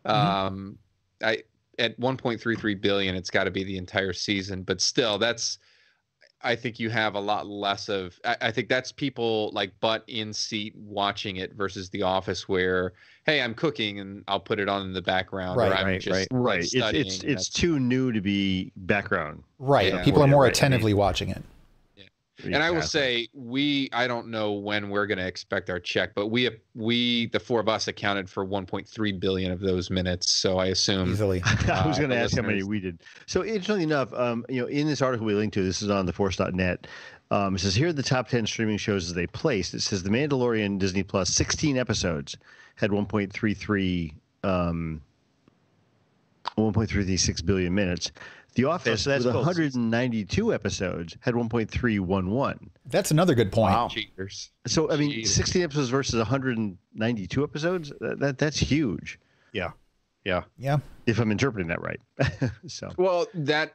[0.05, 0.77] Um,
[1.23, 1.43] I
[1.77, 4.63] at 1.33 billion, it's got to be the entire season.
[4.63, 5.59] But still, that's
[6.41, 8.19] I think you have a lot less of.
[8.23, 12.93] I, I think that's people like butt in seat watching it versus The Office, where
[13.25, 16.01] hey, I'm cooking and I'll put it on in the background, Right, or I'm right,
[16.01, 16.27] just right.
[16.31, 19.43] right, like, it's it's it's too new to be background.
[19.59, 19.93] right.
[19.93, 20.03] Yeah.
[20.03, 20.47] People are more right.
[20.47, 21.41] I attentively watching it.
[22.43, 26.13] And I will say we I don't know when we're going to expect our check,
[26.15, 30.57] but we we the four of us accounted for 1.3 billion of those minutes, so
[30.57, 31.41] I assume Easily.
[31.45, 33.01] I was uh, going to the ask how many we did.
[33.25, 36.07] So interestingly enough, um, you know, in this article we linked to, this is on
[36.07, 36.87] theforce.net.
[37.31, 39.73] Um, it says here are the top 10 streaming shows as they placed.
[39.73, 42.37] It says The Mandalorian, Disney Plus, 16 episodes,
[42.75, 45.01] had 1.33, um,
[46.57, 48.11] 1.336 billion minutes.
[48.55, 49.45] The Office, so that's with close.
[49.45, 52.69] 192 episodes, had 1.311.
[52.85, 53.73] That's another good point.
[53.73, 53.89] Wow.
[53.89, 54.51] cheaters.
[54.65, 55.27] So I mean, Jeez.
[55.27, 57.91] 16 episodes versus 192 episodes.
[57.99, 59.19] That, that that's huge.
[59.51, 59.71] Yeah.
[60.23, 60.43] Yeah.
[60.57, 60.77] Yeah.
[61.05, 61.99] If I'm interpreting that right.
[62.67, 63.73] so Well, that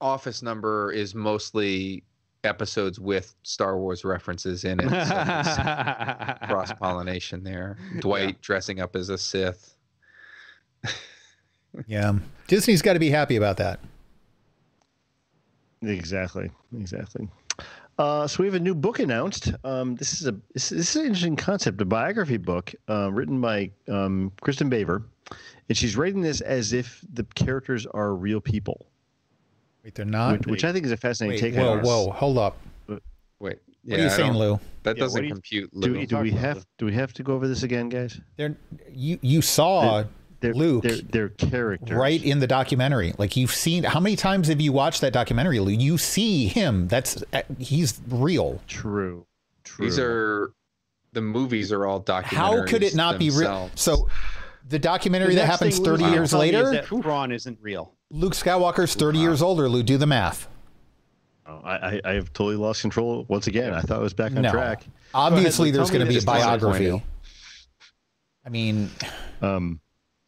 [0.00, 2.02] office number is mostly
[2.42, 4.88] episodes with Star Wars references in it.
[4.88, 7.76] So cross pollination there.
[8.00, 9.76] Dwight dressing up as a Sith.
[11.86, 12.14] Yeah.
[12.48, 13.80] Disney's got to be happy about that.
[15.82, 16.50] Exactly.
[16.78, 17.28] Exactly.
[17.98, 19.52] Uh, so we have a new book announced.
[19.64, 23.40] Um, this is a this, this is an interesting concept, a biography book uh, written
[23.40, 25.02] by um, Kristin Baver,
[25.68, 28.84] and she's writing this as if the characters are real people,
[29.82, 30.38] Wait, they're not.
[30.40, 31.58] which, which I think is a fascinating Wait, take.
[31.58, 31.84] whoa, on it.
[31.84, 32.58] whoa, hold up.
[33.40, 33.58] Wait.
[33.84, 34.58] What are you I saying, Lou?
[34.82, 35.70] That Yeah, doesn't you- compute.
[35.72, 35.92] Do, Lou.
[35.92, 38.20] we- do we talk about have do we have to go over this again, guys?
[38.36, 38.56] They're
[38.92, 40.04] you you saw
[40.40, 43.14] They're, Luke they're, they're right in the documentary.
[43.18, 45.80] Like you've seen how many times have you watched that documentary, Luke?
[45.80, 46.88] You see him.
[46.88, 48.60] That's uh, he's real.
[48.68, 49.26] True.
[49.64, 49.86] True.
[49.86, 50.52] These are
[51.12, 52.24] the movies are all documentaries.
[52.24, 53.70] How could it not be real?
[53.74, 54.08] So
[54.68, 57.32] the documentary The that happens thing Lou's 30 gonna years tell is later, that Thrawn
[57.32, 57.94] isn't real.
[58.10, 59.82] Luke Skywalker's 30 years older, Lou.
[59.82, 60.48] Do the math.
[61.46, 63.72] Oh, I, I I have totally lost control once again.
[63.72, 64.50] I thought I was back on No.
[64.50, 64.84] track.
[65.14, 65.78] Obviously, Lou.
[65.78, 67.02] there's going to be a biography.
[68.44, 68.90] I mean,
[69.42, 69.80] Um,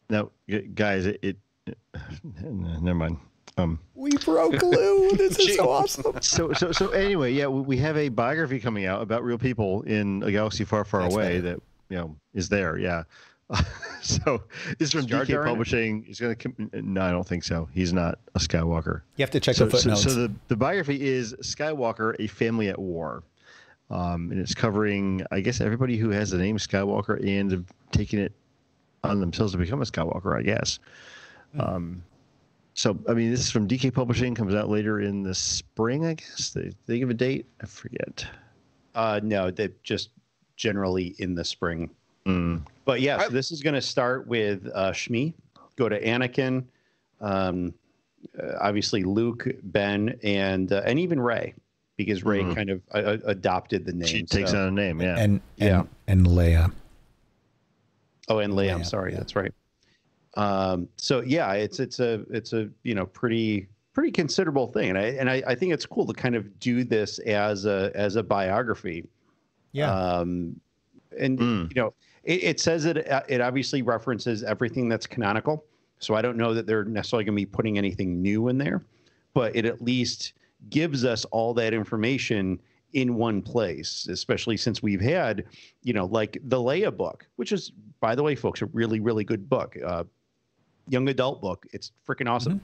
[0.09, 0.31] now,
[0.73, 1.37] guys, it, it
[2.43, 3.17] never mind.
[3.57, 5.11] Um, we broke Lou.
[5.17, 6.21] This is so awesome.
[6.21, 9.81] so so so anyway, yeah, we, we have a biography coming out about real people
[9.83, 11.41] in a galaxy far, far That's away better.
[11.41, 12.77] that you know is there.
[12.77, 13.03] Yeah.
[14.01, 14.43] so
[14.77, 15.51] this is from Jar DK Jar in it?
[15.51, 16.05] Publishing.
[16.07, 16.81] It's going to.
[16.81, 17.67] No, I don't think so.
[17.73, 19.01] He's not a Skywalker.
[19.17, 20.03] You have to check so, the so, footnotes.
[20.03, 23.23] so the, the biography is Skywalker, a family at war.
[23.89, 28.19] Um, and it's covering, I guess, everybody who has the name Skywalker and have taken
[28.19, 28.33] it
[29.03, 30.79] on themselves to become a Skywalker, I guess.
[31.53, 31.61] Hmm.
[31.61, 32.03] Um,
[32.73, 36.13] so, I mean, this is from DK Publishing, comes out later in the spring, I
[36.13, 36.51] guess.
[36.51, 37.45] They, they give a date?
[37.61, 38.25] I forget.
[38.95, 40.09] Uh, no, they just
[40.55, 41.89] generally in the spring.
[42.25, 42.61] Mm.
[42.85, 45.33] But yeah, so this is going to start with uh, Shmi,
[45.75, 46.63] go to Anakin,
[47.19, 47.73] um,
[48.41, 51.53] uh, obviously Luke, Ben, and uh, and even Rey,
[51.97, 52.55] because Rey Mhm.
[52.55, 54.07] kind of uh, uh, adopted the name.
[54.07, 55.17] She takes so- on a name, yeah.
[55.17, 55.83] and, and Yeah.
[56.07, 56.71] and Leia.
[58.29, 58.73] Oh, and Leia.
[58.73, 59.17] I'm sorry, yeah.
[59.17, 59.53] that's right.
[60.35, 64.97] Um, so yeah, it's it's a it's a you know pretty pretty considerable thing, and
[64.97, 68.15] I and I, I think it's cool to kind of do this as a as
[68.15, 69.07] a biography.
[69.71, 69.91] Yeah.
[69.91, 70.59] Um,
[71.17, 71.75] and Mm.
[71.75, 75.65] you know, it, it says it it obviously references everything that's canonical.
[75.99, 78.83] So I don't know that they're necessarily going to be putting anything new in there,
[79.33, 80.33] but it at least
[80.69, 82.59] gives us all that information
[82.93, 85.45] in one place, especially since we've had,
[85.83, 89.23] you know, like the Leia book, which is, by the way, folks, a really, really
[89.23, 90.03] good book, uh,
[90.87, 91.65] young adult book.
[91.71, 92.61] It's freaking awesome.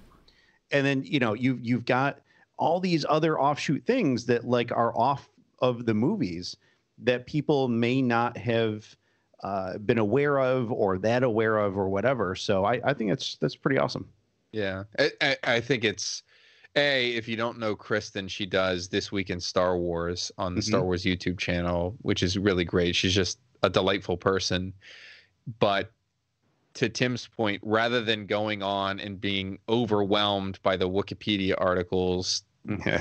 [0.71, 2.19] And then, you know, you've, you've got
[2.57, 6.57] all these other offshoot things that like are off of the movies
[6.97, 8.95] that people may not have
[9.43, 12.35] uh, been aware of or that aware of or whatever.
[12.35, 14.09] So I, I think that's that's pretty awesome.
[14.51, 16.23] Yeah, I, I, I think it's
[16.75, 20.61] A, if you don't know Kristin, she does This Week in Star Wars on the
[20.61, 20.65] Mhm.
[20.65, 22.95] Star Wars YouTube channel, which is really great.
[22.95, 24.73] She's just a delightful person.
[25.59, 25.91] But
[26.73, 32.43] to Tim's point, rather than going on and being overwhelmed by the Wikipedia articles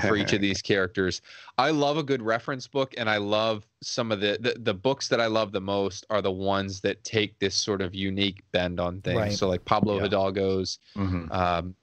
[0.03, 1.23] for each of these characters.
[1.57, 5.07] I love a good reference book, and I love some of the, the the books
[5.07, 8.79] that I love the most are the ones that take this sort of unique bend
[8.79, 9.17] on things.
[9.17, 9.31] Right.
[9.33, 10.03] So like Pablo Yeah.
[10.03, 11.31] Hidalgo's Mhm.
[11.31, 11.75] um,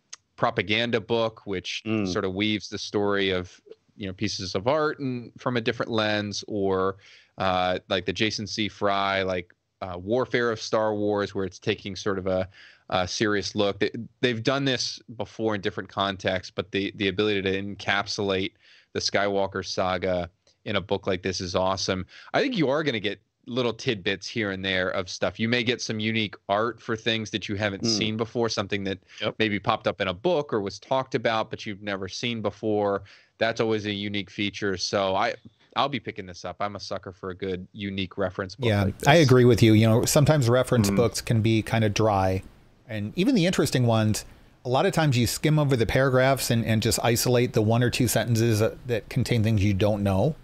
[0.43, 2.13] propaganda book, which Mm.
[2.13, 3.61] sort of weaves the story of
[3.97, 6.97] you know pieces of art and from a different lens, or
[7.39, 8.69] uh, like the Jason C.
[8.69, 12.49] Fry like uh, Warfare of Star Wars, where it's taking sort of a,
[12.91, 13.79] a serious look.
[13.79, 18.53] They, they've done this before in different contexts, but the the ability to encapsulate
[18.95, 20.29] the Skywalker saga
[20.65, 22.05] in a book like this is awesome.
[22.35, 25.41] I think you are going to get little tidbits here and there of stuff.
[25.41, 27.99] You may get some unique art for things that you haven't Mm.
[27.99, 29.35] seen before, something that Yep.
[29.39, 33.03] maybe popped up in a book or was talked about but you've never seen before.
[33.39, 34.77] That's always a unique feature.
[34.77, 35.35] So I
[35.75, 36.57] I'll be picking this up.
[36.61, 38.69] I'm a sucker for a good unique reference book.
[38.69, 39.73] Yeah, like I agree with you.
[39.73, 40.97] You know, sometimes reference Mhm.
[40.97, 42.43] books can be kind of dry,
[42.87, 44.27] and even the interesting ones.
[44.65, 47.83] A lot of times you skim over the paragraphs and, and just isolate the one
[47.83, 50.37] or two sentences that, that contain things you don't know,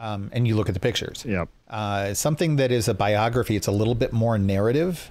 [0.00, 1.22] um, and you look at the pictures.
[1.28, 1.44] Yeah.
[1.74, 5.10] Uh, something that is a biography, it's a little bit more narrative.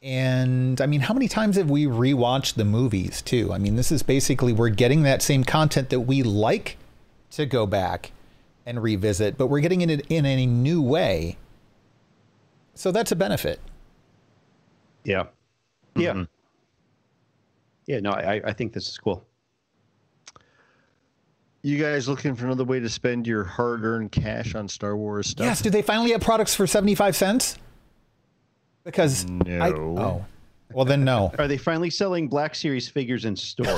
[0.00, 3.52] And I mean, how many times have we rewatched the movies too?
[3.52, 6.78] I mean, this is basically we're getting that same content that we like
[7.32, 8.12] to go back
[8.64, 11.36] and revisit, but we're getting it in a new way.
[12.72, 13.60] So that's a benefit.
[15.04, 15.24] Yeah.
[15.96, 16.14] Yeah.
[16.14, 16.28] Mhm.
[17.84, 18.00] Yeah.
[18.00, 19.22] No, I, I think this is cool.
[21.62, 25.44] You guys looking for another way to spend your hard-earned cash on Star Wars stuff?
[25.44, 27.58] Yes, do they finally have products for 75 cents?
[28.84, 29.98] Because I, No.
[29.98, 30.24] oh,
[30.72, 31.32] well then no.
[31.38, 33.68] Are they finally selling Black Series figures in stores?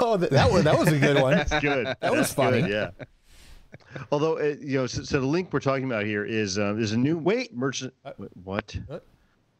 [0.00, 1.32] oh, that, that was that was a good one.
[1.34, 1.86] That's good.
[2.00, 2.60] That was That's funny.
[2.62, 3.04] good, yeah.
[4.12, 6.92] Although uh, you know, so, so the link we're talking about here is uh, there's
[6.92, 7.56] a new Wait.
[7.56, 7.94] merchant.
[8.04, 8.76] Uh, wait, what?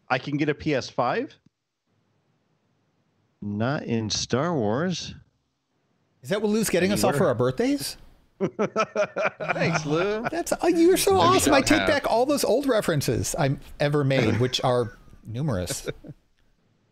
[0.08, 1.30] I can get a PS5.
[3.40, 5.14] Not in Star Wars.
[6.22, 7.96] Is that what Lou's getting us all for our birthdays?
[9.52, 10.22] Thanks, Lou.
[10.30, 11.54] That's oh, you're so Maybe awesome.
[11.54, 11.88] I take have.
[11.88, 15.88] back all those old references I've ever made, which are numerous.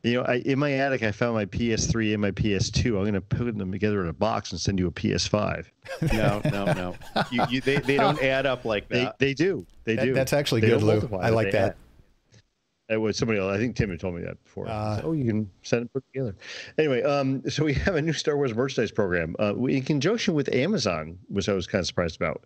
[0.03, 2.87] You know, I, in my attic, I found my PS3 and my PS2.
[2.91, 5.67] I'm going to put them together in a box and send you a PS5.
[6.12, 6.95] No, no, no.
[7.33, 9.19] You, you, they, they don't add up like that.
[9.19, 9.67] they do.
[9.83, 10.15] They That- do.
[10.15, 11.19] that's actually They good, Lou.
[11.19, 11.71] I like they that.
[11.71, 11.77] add.
[12.88, 13.53] It was somebody else.
[13.53, 14.68] I think Tim had told me that before.
[14.68, 16.37] Uh, oh, you can send it put together.
[16.79, 20.49] Anyway, um, so we have a new Star Wars merchandise program uh, in conjunction with
[20.55, 22.44] Amazon, which I was kind of surprised about.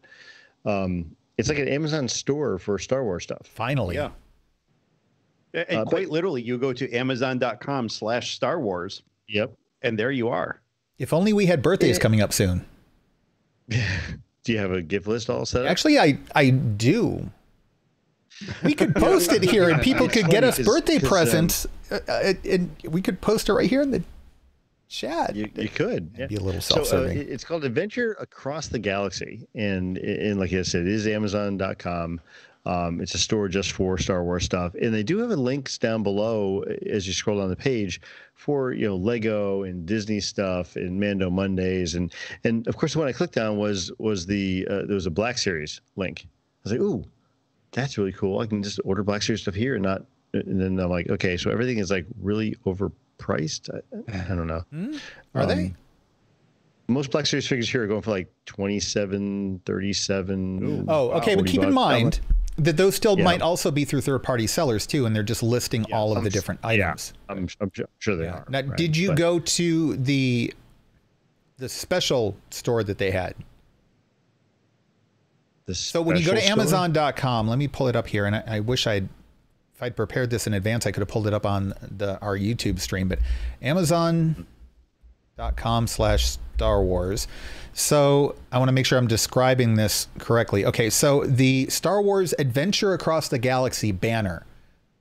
[0.64, 3.46] Um, it's like an Amazon store for Star Wars stuff.
[3.46, 3.96] Finally.
[3.96, 4.10] Yeah.
[5.52, 9.52] And Uh, but- quite literally, you go to amazon.com slash Star Wars, Yep.
[9.82, 10.60] and there you are.
[10.98, 12.02] If only we had birthdays Yeah.
[12.02, 12.64] coming up soon.
[13.68, 15.70] Do you have a gift list all set up?
[15.70, 17.28] Actually, I I do.
[18.64, 21.08] We could post it here, and people could get funny us 'cause- birthday 'cause, um,
[21.08, 24.02] presents, uh, uh, and we could post it right here in the
[24.88, 25.34] chat.
[25.36, 26.10] You, you could.
[26.14, 27.18] It'd be a little So uh, self-serving.
[27.18, 32.20] it- it's called Adventure Across the Galaxy, and and like I said, it is Amazon.com.
[32.66, 35.78] Um, it's a store just for Star Wars stuff, and they do have a links
[35.78, 38.02] down below as you scroll down the page
[38.34, 42.12] for you know Lego and Disney stuff and Mando Mondays, and
[42.44, 45.10] and of course the one I clicked on was was the uh, there was a
[45.10, 46.26] Black Series link.
[46.26, 46.28] I
[46.64, 47.02] was like, ooh,
[47.72, 48.40] that's really cool.
[48.40, 50.02] I can just order Black Series stuff here and not.
[50.32, 53.68] And then I'm like, okay, so everything is like really overpriced.
[53.74, 54.64] I, I don't know.
[54.70, 54.96] Hmm?
[55.34, 55.66] Are they?
[55.66, 55.76] Um,
[56.88, 60.86] most Black Series figures here are going for like 27, 37.
[60.88, 61.34] Oh, okay.
[61.34, 62.20] But 40 keep in mind
[62.56, 63.24] that those still Yeah.
[63.24, 66.30] might also be through third-party sellers too, and they're just listing all of I'm the
[66.30, 66.68] different yeah.
[66.68, 67.12] items.
[67.28, 68.32] I'm, I'm sure- sure they Yeah.
[68.34, 68.46] are.
[68.48, 68.76] Now, right?
[68.76, 70.52] did you But go to the
[71.58, 73.34] the special store that they had?
[75.78, 76.42] So when you go to?
[76.42, 79.08] Amazon.com, let me pull it up here, and I, I wish I'd
[79.74, 82.36] if I'd prepared this in advance, I could have pulled it up on the our
[82.36, 83.08] YouTube stream.
[83.08, 83.18] But
[83.62, 84.46] Amazon.com
[85.86, 87.26] slash Star Wars.
[87.72, 90.66] So I want to make sure I'm describing this correctly.
[90.66, 94.44] Okay, so the Star Wars Adventure Across the Galaxy banner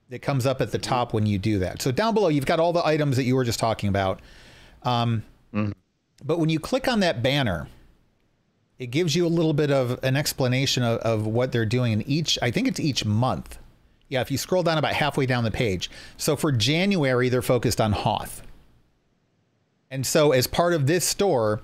[0.08, 1.82] that comes up at the top when you do that.
[1.82, 4.20] So down below, you've got all the items that you were just talking about.
[4.82, 5.22] Um,
[6.24, 7.68] But when you click on that banner,
[8.80, 12.02] it gives you a little bit of an explanation of, of what they're doing in
[12.08, 13.58] each i think it's each month.
[14.08, 15.90] Yeah if you scroll down about halfway down the page.
[16.16, 18.42] So for january they're focused on hoth.
[19.90, 21.60] And so as part of this store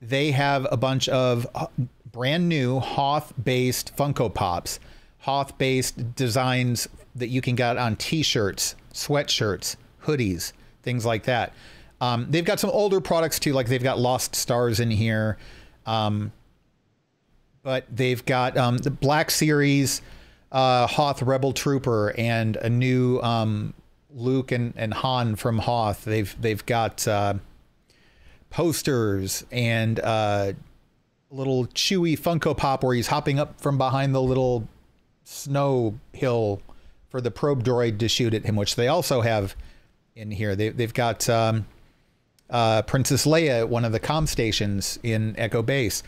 [0.00, 1.66] they have a bunch of uh,
[2.10, 4.80] brand new hoth based funko pops
[5.18, 10.52] hoth based designs that you can get on t-shirts sweatshirts hoodies
[10.88, 11.52] things like that.
[12.00, 15.36] Um, they've got some older products too, like they've got Lost Stars in here.
[15.84, 16.32] Um,
[17.68, 20.00] but they've got um, the Black Series,
[20.50, 23.74] uh, Hoth Rebel Trooper, and a new um,
[24.08, 26.02] Luke and, and Han from Hoth.
[26.06, 27.34] They've they've got uh,
[28.48, 30.54] posters and uh,
[31.30, 34.66] little Chewie Funko Pop where he's hopping up from behind the little
[35.24, 36.62] snow hill
[37.10, 39.54] for the probe droid to shoot at him, which they also have
[40.16, 40.56] in here.
[40.56, 41.66] They, they've got um,
[42.48, 46.02] uh, Princess Leia at one of the com stations in Echo Base,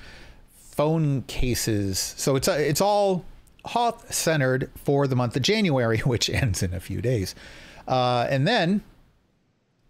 [0.81, 1.99] phone cases.
[2.17, 3.27] So it's it's all
[3.67, 7.35] Hoth centered for the month of January, which ends in a few days.
[7.87, 8.83] Uh, and then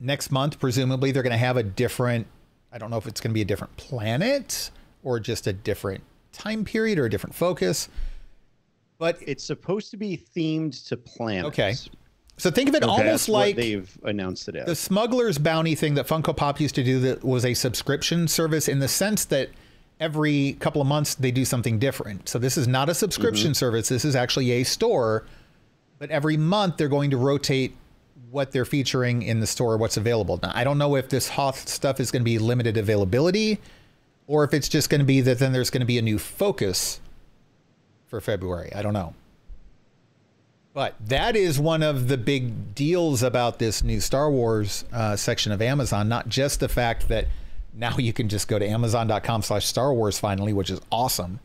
[0.01, 2.26] next month, presumably, they're going to have a different.
[2.72, 4.72] I don't know if it's going to be a different planet
[5.05, 7.88] or just a different time period or a different focus.
[8.99, 11.49] But It's supposed to be themed to planets.
[11.49, 11.74] Okay.
[12.36, 14.66] so think of it Okay, almost like they've announced it as.
[14.66, 18.68] the Smuggler's Bounty thing that Funko Pop used to do that was a subscription service
[18.68, 19.51] in the sense that
[20.01, 22.28] every couple of months they do something different.
[22.28, 23.88] So this is not a subscription service.
[23.88, 25.26] This is actually a store,
[25.98, 27.76] but every month they're going to rotate
[28.30, 30.40] what they're featuring in the store, what's available.
[30.42, 33.59] Now, I don't know if this Hoth stuff is going to be limited availability
[34.26, 36.18] or if it's just going to be that then there's going to be a new
[36.18, 37.01] focus
[38.07, 38.72] for February.
[38.74, 39.14] I don't know.
[40.72, 45.51] But that is one of the big deals about this new Star Wars uh, section
[45.51, 46.09] of Amazon.
[46.09, 47.26] Not just the fact that
[47.74, 51.40] now you can just go to amazon.com slash Star Wars finally, which is awesome.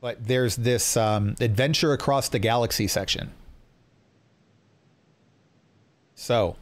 [0.00, 3.32] But there's this um, adventure across the galaxy section.
[6.14, 6.56] So,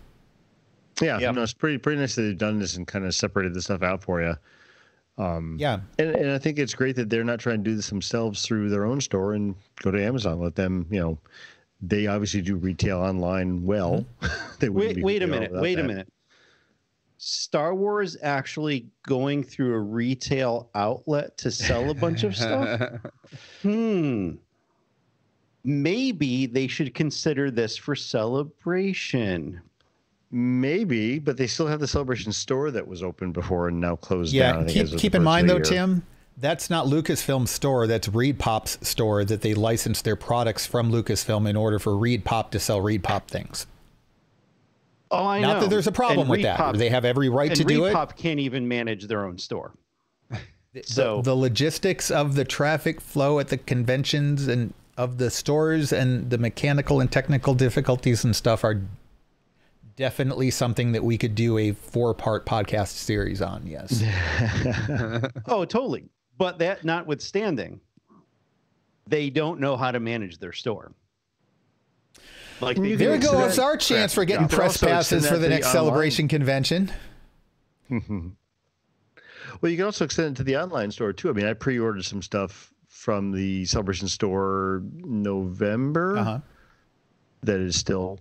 [1.00, 1.34] Yeah, Yep.
[1.34, 3.82] no, it's pretty pretty nice that they've done this and kind of separated the stuff
[3.82, 4.34] out for you.
[5.18, 7.88] Um, yeah, and, and I think it's great that they're not trying to do this
[7.88, 10.40] themselves through their own store and go to Amazon.
[10.40, 11.18] Let them, you know,
[11.80, 14.04] they obviously do retail online well.
[14.60, 15.50] they wait, be wait a who they are minute.
[15.52, 16.08] without Wait a minute.
[17.18, 22.80] Star Wars actually going through a retail outlet to sell a bunch of stuff?
[23.62, 24.34] Hmm.
[25.64, 29.60] Maybe they should consider this for celebration.
[30.30, 34.32] Maybe, but they still have the celebration store that was open before and now closed
[34.36, 34.68] down.
[34.68, 34.82] yeah.
[34.82, 35.64] I Keep keep in mind though, year.
[35.64, 36.06] Tim,
[36.36, 37.86] that's not Lucasfilm's store.
[37.86, 42.60] That's ReedPop's store that they license their products from Lucasfilm in order for ReedPop to
[42.60, 43.66] sell Reed Pop things.
[45.10, 45.52] Oh, I know.
[45.54, 46.76] Not that there's a problem And with that.
[46.76, 47.94] They have every right and to do it.
[47.94, 49.72] ReedPop can't even manage their own store.
[50.72, 55.92] The- So- the logistics of the traffic flow at the conventions and of the stores
[55.92, 58.82] and the mechanical and technical difficulties and stuff are
[59.96, 63.66] definitely something that we could do a four-part podcast series on.
[63.66, 64.02] Yes.
[65.46, 66.04] Oh, totally.
[66.38, 67.80] But that notwithstanding,
[69.06, 70.92] they don't know how to manage their store.
[72.60, 73.62] Like they there do goes today.
[73.62, 76.90] our chance for getting You could press passes for the next the celebration convention.
[77.90, 81.30] Well, you can also extend it to the online store too.
[81.30, 86.38] I mean, I pre-ordered some stuff from the Celebration store November Uh-huh.
[87.42, 88.18] that is still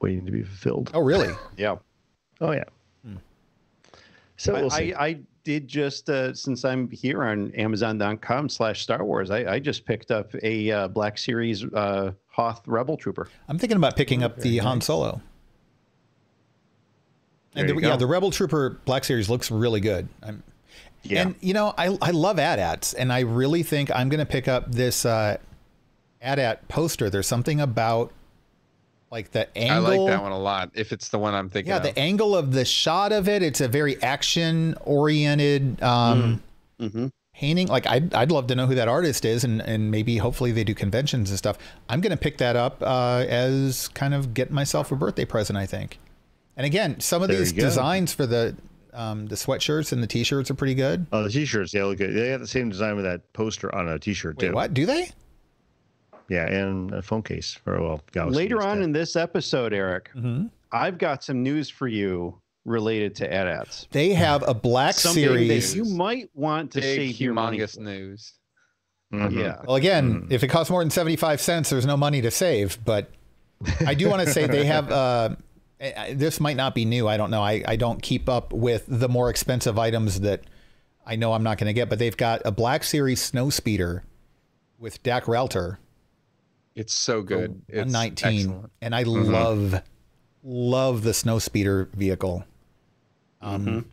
[0.00, 0.90] waiting to be fulfilled.
[0.94, 1.32] Oh, really?
[1.56, 1.76] Yeah.
[2.40, 2.64] Oh yeah.
[4.38, 4.92] So I, we'll see.
[4.92, 9.30] I, I did just uh, since I'm here on Amazon.com slash Star Wars.
[9.30, 13.28] I, I just picked up a uh, Black Series uh, Hoth Rebel Trooper.
[13.48, 15.20] I'm thinking about picking up the Han Solo.
[17.54, 20.08] And There the, you yeah, the Rebel Trooper Black Series looks really good.
[20.20, 20.42] I'm,
[21.04, 21.22] Yeah.
[21.22, 24.48] And you know, I I love AT-ATs, and I really think I'm going to pick
[24.48, 25.36] up this uh,
[26.20, 27.08] AT-AT poster.
[27.08, 28.12] There's something about
[29.10, 29.86] like the angle.
[29.92, 30.70] I like that one a lot.
[30.74, 31.82] If it's the one I'm thinking Yeah, of.
[31.84, 33.42] the angle of the shot of it.
[33.42, 36.42] It's a very action-oriented um,
[36.80, 37.10] Mhm.
[37.34, 37.68] painting.
[37.68, 40.64] Like I'd I'd love to know who that artist is, and and maybe hopefully they
[40.64, 41.56] do conventions and stuff.
[41.88, 45.56] I'm going to pick that up uh, as kind of get myself a birthday present.
[45.56, 45.98] I think.
[46.56, 48.56] And again, some of There these designs for the
[48.94, 51.06] um, the sweatshirts and the t-shirts are pretty good.
[51.12, 52.14] oh, the t-shirts, they look good.
[52.14, 54.54] They have the same design with that poster on a t-shirt Wait, too.
[54.54, 54.72] what?
[54.72, 55.10] Do they?
[56.28, 60.46] Yeah, and a phone case for well, Galaxy Later on in this episode, Eric, Mm-hmm.
[60.72, 63.86] I've got some news for you related to AT-ATs.
[63.92, 65.70] They have a black Something series.
[65.72, 67.82] that you might want to Big, save your humongous for.
[67.82, 68.32] news.
[69.14, 69.32] Mhm.
[69.38, 69.60] Yeah.
[69.64, 70.32] Well, again, Hmm.
[70.32, 72.84] if it costs more than 75 cents, there's no money to save.
[72.84, 73.08] But
[73.86, 75.36] I do want to say they have, uh,
[75.80, 77.06] I- I- this might not be new.
[77.06, 77.42] I don't know.
[77.42, 80.42] I, I don't keep up with the more expensive items that
[81.06, 84.02] I know I'm not going to get, but they've got a Black Series snow speeder
[84.80, 85.76] with Dak Ralter,
[86.76, 87.60] It's so good.
[87.68, 88.38] It's 119.
[88.38, 88.72] excellent.
[88.82, 89.32] And I Mm-hmm.
[89.32, 89.82] love,
[90.44, 92.44] love the snow speeder vehicle.
[93.40, 93.90] Um,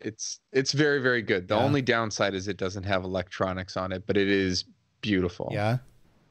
[0.00, 1.48] It's it's very very good.
[1.48, 1.62] The Yeah.
[1.62, 4.64] only downside is it doesn't have electronics on it, but it is
[5.00, 5.48] beautiful.
[5.52, 5.78] Yeah.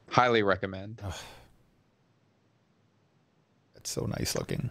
[0.08, 1.00] Highly recommend.
[3.76, 4.70] It's so nice looking.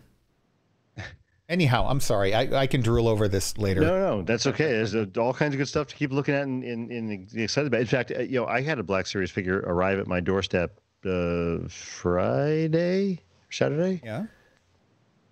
[1.49, 2.33] Anyhow, I'm sorry.
[2.33, 3.81] I, I can drool over this later.
[3.81, 4.71] No, no, that's okay.
[4.71, 7.67] There's uh, all kinds of good stuff to keep looking at and, and, and excited
[7.67, 7.81] about.
[7.81, 10.79] In fact, uh, you know, I had a Black Series figure arrive at my doorstep
[11.05, 14.01] uh, Friday, Saturday.
[14.03, 14.25] Yeah.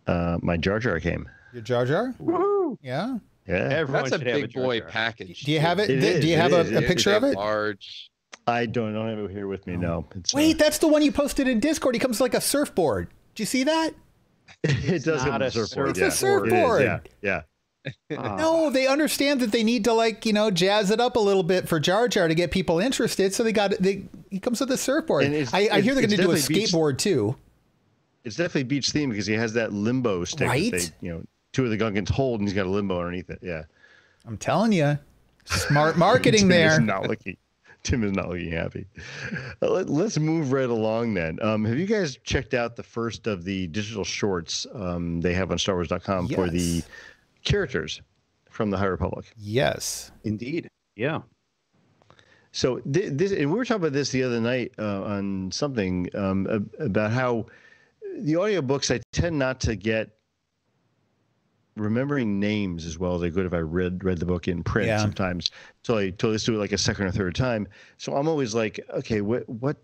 [0.08, 1.30] Uh, my Jar Jar came.
[1.54, 2.16] Your Jar Jar?
[2.22, 2.78] Woohoo!
[2.82, 3.18] Yeah.
[3.48, 4.90] Yeah, Everyone That's a should have big Jar boy Jar.
[4.90, 5.42] package.
[5.42, 5.90] Do you have it?
[5.90, 7.36] It do is, you it have a, a picture of it?
[7.36, 8.12] Large.
[8.48, 9.78] I don't, I don't have it here with me.
[9.78, 11.96] No, it's uh, Wait, that's the one you posted in Discord.
[11.96, 13.10] He comes like a surfboard.
[13.36, 13.92] Do you see that?
[14.64, 15.90] it does not have a a surfboard.
[15.90, 16.08] It's yeah.
[16.08, 16.82] a surfboard.
[16.82, 17.42] It is, yeah, yeah.
[18.16, 18.36] Ah.
[18.36, 21.44] No, they understand that they need to like you know jazz it up a little
[21.44, 23.34] bit for Jar Jar to get people interested.
[23.34, 25.26] So they got they he comes with a surfboard.
[25.26, 27.36] I, I hear they're going to do a definitely beach- skateboard too.
[28.24, 30.48] It's definitely beach theme because he has that limbo stick.
[30.48, 30.72] Right?
[30.72, 31.24] They, you know,
[31.54, 33.40] two of the Gungans hold, and he's got a limbo underneath it.
[33.42, 33.64] Yeah.
[34.28, 35.00] I'm telling you,
[35.46, 36.74] smart marketing Tim there.
[36.74, 37.38] Is not looking.
[37.84, 38.86] Tim is not looking happy.
[39.62, 41.40] Uh, Let, us move right along then.
[41.42, 45.50] Um, have you guys checked out the first of the digital shorts um, they have
[45.50, 46.88] on StarWars.com for the Yes.
[47.44, 48.02] Characters
[48.50, 49.32] from the High Republic?
[49.38, 50.12] Yes.
[50.24, 50.68] Indeed.
[50.96, 51.22] Yeah.
[52.52, 56.10] So thi- this, and we were talking about this the other night uh, on something
[56.16, 57.46] um, ab- about how
[58.20, 60.10] the audiobooks I tend not to get
[61.78, 64.88] remembering names as well as I could if I read read the book in print
[64.88, 64.98] Yeah.
[65.00, 65.50] sometimes.
[65.84, 67.68] So I totally I do it like a second or third time.
[67.98, 69.78] So I'm always like, okay, what what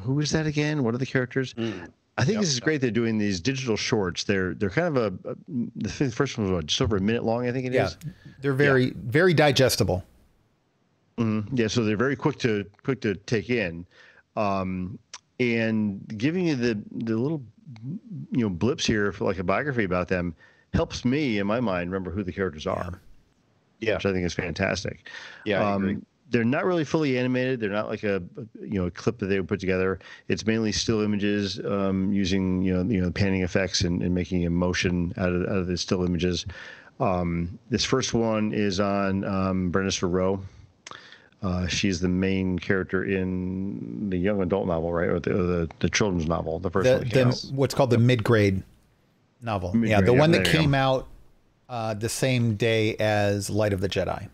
[0.00, 0.84] who is that again?
[0.84, 1.52] What are the characters?
[1.54, 1.88] Mm.
[2.16, 2.40] I think Yep.
[2.42, 2.80] this is great.
[2.80, 4.24] They're doing these digital shorts.
[4.24, 4.96] They're they're kind of
[5.26, 5.36] a,
[5.76, 7.48] the first one was what, just over a minute long.
[7.48, 7.96] I think it is.
[8.04, 8.12] Yeah.
[8.40, 10.04] They're very very digestible.
[11.18, 11.48] Mhm.
[11.52, 13.86] Yeah, so they're very quick to quick to take in,
[14.36, 14.98] um,
[15.40, 17.42] and giving you the the little
[18.30, 20.34] you know blips here for like a biography about them
[20.72, 23.00] helps me in my mind remember who the characters are,
[23.80, 23.94] Yeah.
[23.94, 25.08] which I think is fantastic.
[25.44, 25.68] Yeah.
[25.68, 26.04] Um.
[26.34, 27.60] They're not really fully animated.
[27.60, 28.20] They're not like a
[28.60, 30.00] you know a clip that they would put together.
[30.26, 34.42] It's mainly still images um, using you know you know panning effects and, and making
[34.42, 36.44] emotion out of out of the still images.
[36.98, 40.40] Um, this first one is on um, Vernestra Rwoh.
[41.40, 45.70] Uh, she's the main character in the young adult novel, right, or the or the,
[45.78, 47.30] the children's novel, the first The, one.
[47.30, 48.60] the what's called the mid grade
[49.40, 49.70] novel.
[49.74, 50.58] yeah, Mid-grade, the yeah, one that there you go.
[50.62, 51.06] came out
[51.68, 54.28] uh, the same day as Light of the Jedi.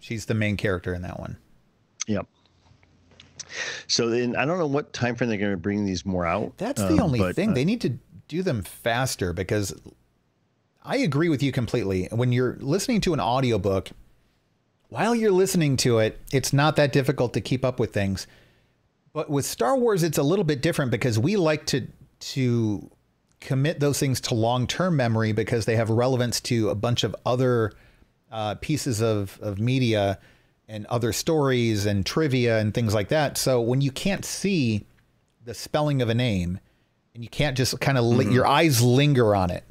[0.00, 1.36] She's the main character in that one.
[2.06, 2.26] Yep.
[3.86, 6.56] So then I don't know what time frame they're going to bring these more out.
[6.56, 7.50] That's the um, only but, thing.
[7.50, 7.94] uh, they need to
[8.28, 9.74] do them faster because
[10.84, 12.08] I agree with you completely.
[12.10, 13.90] When you're listening to an audiobook,
[14.88, 18.26] while you're listening to it, it's not that difficult to keep up with things.
[19.12, 21.86] But with Star Wars, it's a little bit different because we like to
[22.20, 22.90] to
[23.40, 27.72] commit those things to long-term memory because they have relevance to a bunch of other
[28.30, 30.18] uh, pieces of, of media
[30.68, 33.36] and other stories and trivia and things like that.
[33.36, 34.86] So when you can't see
[35.44, 36.60] the spelling of a name
[37.14, 39.64] and you can't just kind of li- your eyes linger on it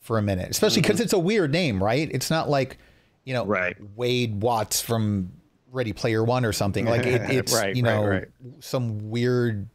[0.00, 2.08] for a minute, especially because it's a weird name, right?
[2.10, 2.78] It's not like,
[3.24, 3.76] you know, Right.
[3.96, 5.32] Wade Watts from
[5.70, 6.86] Ready Player One or something.
[6.86, 8.28] Like it, it's, Right, you know, right.
[8.60, 9.68] some weird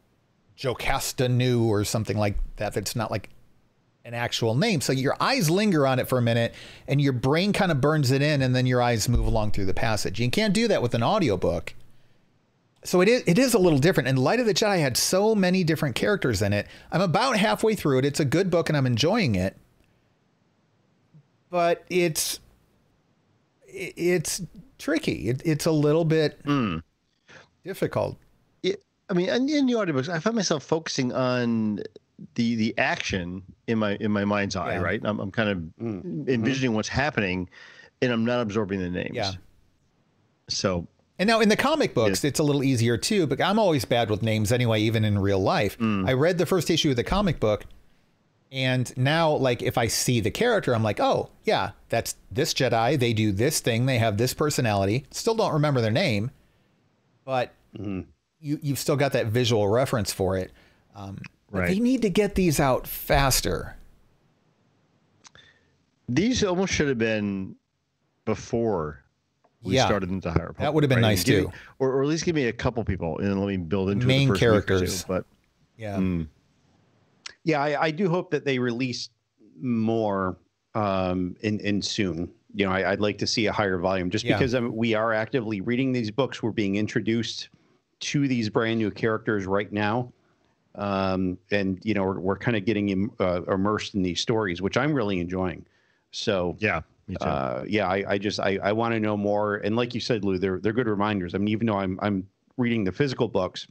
[0.56, 2.74] Jocasta Nu or something like that.
[2.74, 3.30] That's not like
[4.04, 4.82] an actual name.
[4.82, 6.54] So your eyes linger on it for a minute
[6.88, 9.66] and your brain kind of burns it in and then your eyes move along through
[9.68, 10.20] the passage.
[10.20, 11.76] You can't do that with an audiobook.
[12.84, 14.10] So it is it is a little different.
[14.10, 16.66] And Light of the Jedi had so many different characters in it.
[16.92, 18.06] I'm about halfway through it.
[18.06, 19.56] It's a good book and I'm enjoying it.
[21.52, 22.40] But it's
[23.68, 24.42] it's
[24.80, 25.30] tricky.
[25.30, 26.82] It, it's a little bit Mm.
[27.64, 28.18] difficult.
[28.64, 31.82] it, I mean, in, in the audiobooks, I find myself focusing on
[32.36, 34.74] the the action in my in my mind's eye.
[34.74, 34.82] Yeah.
[34.82, 36.28] Right, I'm, I'm kind of Mm.
[36.30, 37.50] envisioning what's happening,
[38.02, 39.12] and I'm not absorbing the names.
[39.14, 39.32] Yeah.
[40.50, 40.88] So
[41.20, 44.10] And now in the comic books, it's a little easier too, but I'm always bad
[44.10, 45.78] with names anyway, even in real life.
[45.82, 47.66] I read the first issue of the comic book,
[48.52, 53.00] and now, like, if I see the character, I'm like, oh, yeah, that's this Jedi.
[53.00, 53.86] They do this thing.
[53.86, 55.06] They have this personality.
[55.12, 56.32] Still don't remember their name,
[57.24, 58.06] but Mhm.
[58.42, 60.52] you, you've still got that visual reference for it.
[60.96, 61.20] Um,
[61.52, 61.68] Right.
[61.68, 63.76] They need to get these out faster.
[66.10, 67.56] these almost should have been
[68.26, 69.04] before
[69.64, 69.86] we Yeah.
[69.86, 70.52] started into higher.
[70.54, 70.56] Power.
[70.66, 71.10] That would have been right?
[71.12, 71.58] nice, Give me- too.
[71.80, 74.08] or, or at least give me a couple people and let me build into it
[74.08, 75.04] the Main first two, characters.
[75.06, 75.26] But
[75.78, 75.96] Yeah.
[75.98, 76.28] mm,
[77.44, 79.10] Yeah, I, I do hope that they release
[79.62, 80.38] more
[80.76, 82.30] um, in in soon.
[82.54, 84.38] You know, I, I'd like to see a higher volume just Yeah.
[84.38, 86.44] because um, we are actively reading these books.
[86.44, 87.50] We're being introduced
[88.02, 90.12] to these brand new characters right now,
[90.76, 94.62] um, and you know, we're, we're kind of getting im- uh, immersed in these stories,
[94.62, 95.66] which I'm really enjoying.
[96.12, 97.26] So yeah, me too.
[97.26, 99.58] uh, yeah, I, I just I, I want to know more.
[99.58, 101.36] And like you said, Lou, they're they're good reminders.
[101.36, 103.68] I mean, even though I'm I'm reading the physical books,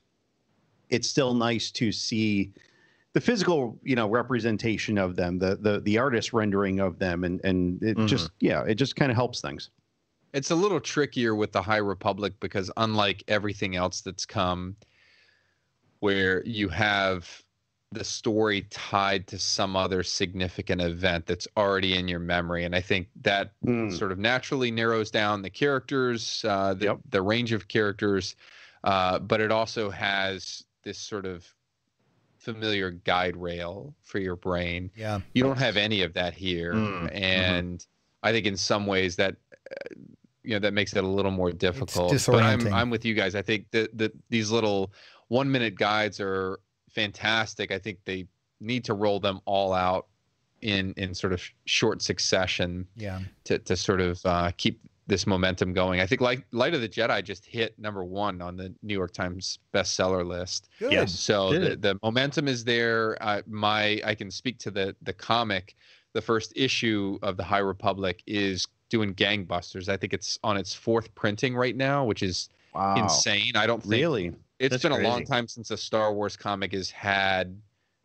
[0.88, 2.52] it's still nice to see
[3.12, 7.40] the physical you know representation of them the the the artist rendering of them and
[7.44, 8.06] and it Mhm.
[8.06, 9.70] just yeah it just kind of helps things
[10.32, 14.76] It's a little trickier with the High Republic because unlike everything else that's come,
[16.00, 17.28] where you have
[17.92, 22.80] the story tied to some other significant event that's already in your memory, and I
[22.80, 23.96] think that Mm.
[23.96, 26.98] sort of naturally narrows down the characters, uh, the Yep.
[27.10, 28.36] the range of characters,
[28.84, 31.46] uh, but it also has this sort of
[32.38, 34.90] familiar guide rail for your brain.
[34.96, 35.20] Yeah.
[35.34, 36.74] you don't have any of that here.
[36.74, 37.86] Mm, and
[38.22, 39.36] i think in some ways that
[39.70, 39.94] uh,
[40.42, 43.34] you know that makes it a little more difficult but i'm i'm with you guys.
[43.34, 44.92] I think that that these little
[45.30, 46.58] one minute guides are
[46.90, 48.26] fantastic i think they
[48.60, 50.06] need to roll them all out
[50.60, 53.20] in in sort of short succession Yeah.
[53.44, 56.88] to to sort of uh, keep this momentum going i think like light of the
[56.88, 60.92] jedi just hit number one on the new york times bestseller list Good.
[60.92, 61.18] Yes.
[61.18, 63.16] so the, the momentum is there.
[63.20, 65.74] Uh, my I can speak to the the comic.
[66.12, 69.88] The first issue of the High Republic is doing gangbusters.
[69.88, 73.52] I think it's on its fourth printing right now, which is wow insane.
[73.56, 76.72] I don't think really it's That's been a long time since a Star Wars comic
[76.72, 77.60] has had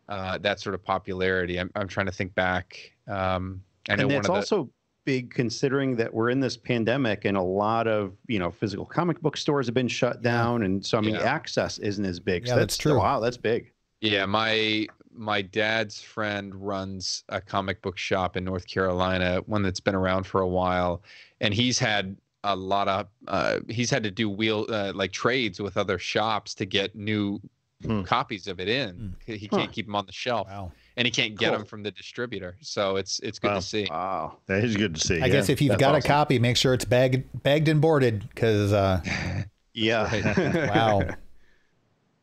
[0.08, 1.58] uh, that sort of popularity.
[1.60, 2.92] I'm I'm trying to think back.
[3.08, 4.70] Um, I know and one that's the also
[5.04, 9.20] big considering that we're in this pandemic and a lot of you know physical comic
[9.20, 11.22] book stores have been shut down and so i mean Yeah.
[11.22, 12.98] access isn't as big Yeah, so that's true.
[12.98, 18.66] wow that's big Yeah, my my dad's friend runs a comic book shop in North
[18.66, 21.02] Carolina, one that's been around for a while,
[21.40, 22.16] and he's had
[22.46, 26.54] a lot of uh, he's had to do wheel uh, like trades with other shops
[26.54, 27.40] to get new
[27.84, 28.04] Hmm.
[28.04, 29.14] copies of it in.
[29.26, 30.72] He can't keep them on the shelf, Wow.
[30.96, 31.58] and he can't get Cool.
[31.58, 32.56] them from the distributor.
[32.62, 33.56] So it's it's good Wow.
[33.56, 33.86] to see.
[33.90, 35.16] wow That is good to see.
[35.16, 35.28] I yeah.
[35.28, 36.10] guess if you've that's got awesome.
[36.10, 39.02] a copy, make sure it's bagged, bagged and boarded because, uh,
[39.74, 41.02] yeah wow.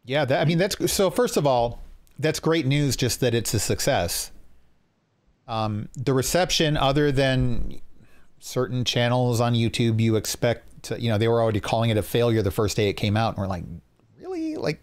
[0.05, 0.25] yeah.
[0.25, 1.83] That, I mean, that's so, first of all,
[2.17, 4.31] that's great news just that it's a success.
[5.47, 7.79] Um, the reception, other than
[8.43, 12.03] certain channels on YouTube, you expect to, you know, they were already calling it a
[12.03, 13.29] failure the first day it came out.
[13.29, 13.63] And we're like,
[14.19, 14.57] really?
[14.57, 14.81] Like,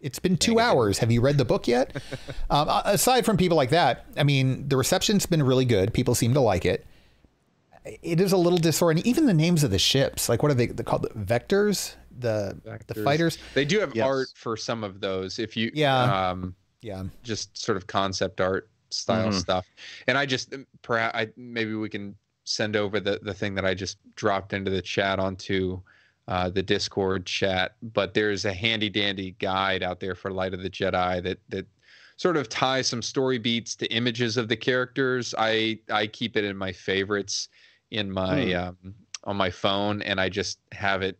[0.00, 0.98] it's been two hours.
[0.98, 1.94] Have you read the book yet?
[2.50, 5.92] um, aside from people like that, I mean, the reception's been really good.
[5.92, 6.86] People seem to like it.
[8.02, 9.04] It is a little disorienting.
[9.04, 11.02] Even the names of the ships, like what are they they're called?
[11.02, 13.36] The vectors, the the fighters.
[13.52, 14.06] They do have Yes.
[14.06, 15.38] art for some of those.
[15.38, 16.30] If you Yeah.
[16.30, 19.38] um, Yeah, just sort of concept art style Mhm.
[19.40, 19.66] stuff.
[20.06, 23.74] And I just perhaps I maybe we can send over the the thing that I
[23.74, 25.82] just dropped into the chat onto
[26.28, 27.76] uh, the Discord chat.
[27.82, 31.66] But there's a handy dandy guide out there for Light of the Jedi that that
[32.16, 35.34] sort of ties some story beats to images of the characters.
[35.36, 37.48] I I keep it in my favorites
[37.90, 41.18] in my um, on my phone, and I just have it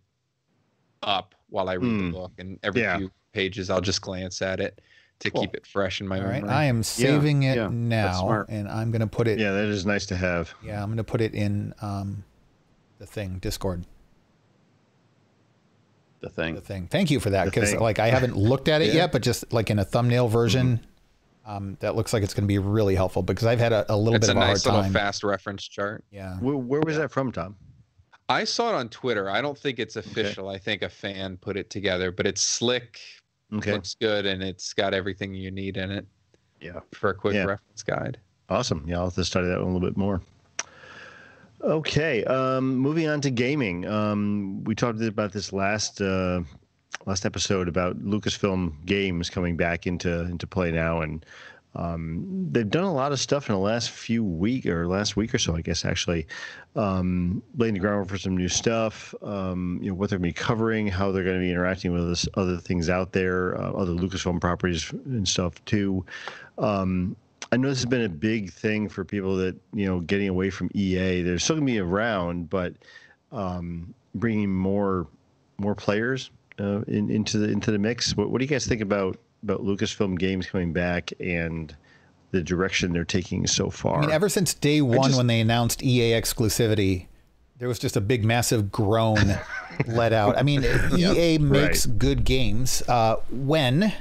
[1.02, 1.98] up while I read Hmm.
[1.98, 2.32] the book.
[2.38, 2.96] And every Yeah.
[2.96, 4.80] few pages, I'll just glance at it
[5.24, 5.40] to Cool.
[5.42, 6.42] keep it fresh in my all right.
[6.42, 6.50] memory.
[6.50, 9.38] I am saving it yeah, now, and I'm gonna put it.
[9.38, 10.54] Yeah, yeah, that is nice to have.
[10.64, 12.24] Yeah, I'm gonna put it in um,
[12.98, 13.84] the thing Discord.
[16.20, 16.86] the thing The thing.
[16.86, 18.94] Thank you for that because like I haven't looked at it Yeah.
[18.94, 20.80] yet, but just like in a thumbnail version,
[21.44, 24.14] um, that looks like it's gonna be really helpful because I've had a, a little
[24.14, 24.92] It's bit a of a nice hard little time.
[24.92, 26.02] fast reference chart.
[26.10, 26.36] Yeah.
[26.38, 27.56] Where, where was that from, Tom?
[28.30, 29.28] I saw it on Twitter.
[29.28, 30.48] I don't think it's official.
[30.48, 32.98] I think a fan put it together, but it's slick,
[33.53, 36.07] Okay, looks good, and it's got everything you need in it
[36.61, 37.45] yeah for a quick Yeah.
[37.45, 38.18] reference guide.
[38.49, 38.84] awesome.
[38.86, 40.20] Yeah, I'll have to study that one a little bit more.
[41.62, 43.86] Okay, um, moving on to gaming.
[43.86, 46.42] Um, we talked about this last uh,
[47.07, 51.24] last episode about Lucasfilm games coming back into into play now, and
[51.76, 55.34] um, they've done a lot of stuff in the last few week or last week
[55.34, 56.26] or so, I guess, actually,
[56.76, 59.14] um, laying the groundwork for some new stuff.
[59.22, 61.92] Um, you know what they're going to be covering, how they're going to be interacting
[61.92, 66.04] with us, other things out there, uh, other Lucasfilm properties and stuff too.
[66.58, 67.16] Um,
[67.50, 70.50] I know this has been a big thing for people that you know getting away
[70.50, 71.22] from EA.
[71.22, 72.74] They're still going to be around, but
[73.32, 75.08] um, bringing more
[75.58, 78.16] more players uh, in, into the into the mix.
[78.16, 81.74] What, what do you guys think about about Lucasfilm games coming back and
[82.32, 83.99] the direction they're taking so far?
[83.99, 87.07] I mean, ever since day one just- when they announced EA exclusivity,
[87.59, 89.38] there was just a big, massive groan
[89.86, 90.36] let out.
[90.36, 90.64] I mean,
[90.97, 93.92] EA makes good games uh, when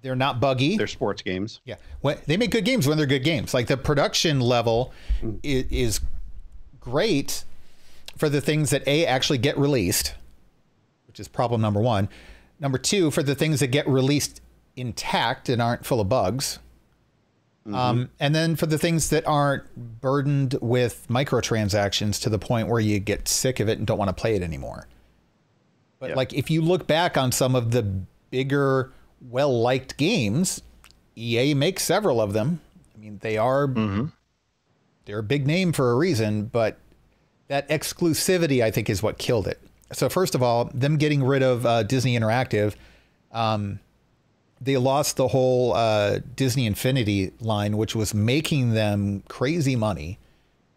[0.00, 0.76] they're not buggy.
[0.76, 3.54] they're sports games yeah, when, they make good games when they're good games.
[3.54, 4.92] Like the production level
[5.42, 6.00] is, is
[6.80, 7.44] great
[8.16, 10.14] for the things that a actually get released,
[11.06, 12.08] which is problem number one.
[12.60, 14.40] Number two, for the things that get released
[14.76, 16.58] intact and aren't full of bugs.
[17.72, 19.64] Um, and then for the things that aren't
[20.02, 24.10] burdened with microtransactions to the point where you get sick of it and don't want
[24.10, 24.86] to play it anymore.
[25.98, 26.16] But Yeah.
[26.16, 27.82] like if you look back on some of the
[28.30, 28.92] bigger,
[29.30, 30.60] well liked games,
[31.16, 32.60] EA makes several of them.
[32.94, 34.06] I mean, they are Mm-hmm.
[35.06, 36.76] they're a big name for a reason, but
[37.48, 39.58] that exclusivity, I think, is what killed it.
[39.92, 42.74] So first of all, them getting rid of uh, Disney Interactive,
[43.32, 43.80] um,
[44.64, 50.18] they lost the whole uh, Disney Infinity line, which was making them crazy money,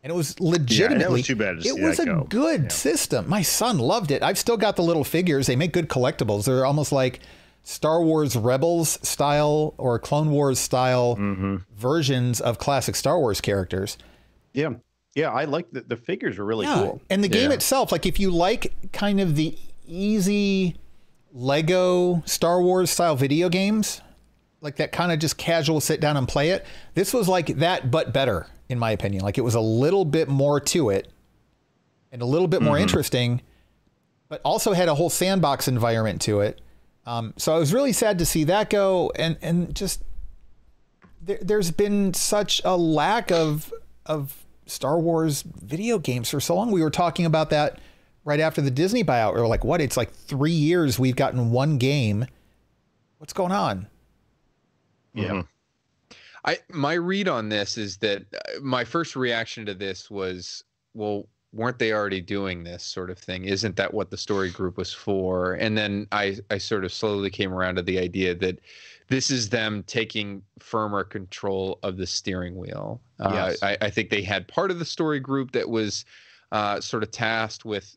[0.03, 2.25] and it was legitimately yeah, was too bad to it was a go.
[2.29, 3.27] good system.
[3.29, 4.21] My son loved it.
[4.23, 5.47] I've still got the little figures.
[5.47, 6.45] They make good collectibles.
[6.45, 7.19] They're almost like
[7.63, 11.55] Star Wars Rebels style or Clone Wars style Mm-hmm.
[11.75, 13.97] versions of classic Star Wars characters.
[14.53, 14.75] Yeah.
[15.15, 15.31] Yeah.
[15.31, 17.01] I like the, the figures are really cool.
[17.09, 17.55] And the game Yeah.
[17.55, 20.75] itself, like if you like kind of the easy
[21.37, 24.01] Lego Star Wars style video games,
[24.59, 26.65] like that kind of just casual sit down and play it,
[26.95, 29.23] this was like that, but better, in my opinion.
[29.23, 31.07] Like it was a little bit more to it
[32.11, 33.41] and a little bit more interesting,
[34.29, 36.59] but also had a whole sandbox environment to it.
[37.05, 40.03] Um, so I was really sad to see that go, and and just
[41.21, 43.71] there, there's been such a lack of
[44.07, 46.71] of Star Wars video games for so long.
[46.71, 47.79] We were talking about that
[48.27, 49.33] right after the Disney buyout.
[49.33, 49.79] We were like, what?
[49.79, 52.25] It's like three years we've gotten one game.
[53.19, 53.87] What's going on?
[55.13, 55.43] Yeah.
[56.43, 61.27] I my read on this is that uh, my first reaction to this was, well,
[61.53, 63.45] weren't they already doing this sort of thing?
[63.45, 65.53] Isn't that what the story group was for?
[65.53, 68.59] And then I I sort of slowly came around to the idea that
[69.07, 72.99] this is them taking firmer control of the steering wheel.
[73.21, 76.03] Uh, I, I think they had part of the story group that was
[76.51, 77.95] uh, sort of tasked with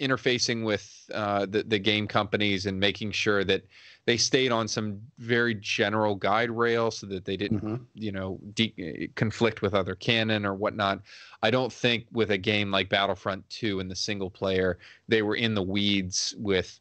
[0.00, 3.62] interfacing with uh, the the game companies and making sure that
[4.06, 7.86] they stayed on some very general guide rail so that they didn't Mhm.
[7.94, 11.00] you know de- conflict with other canon or whatnot
[11.42, 14.78] i don't think with a game like battlefront 2 in the single player
[15.08, 16.80] they were in the weeds with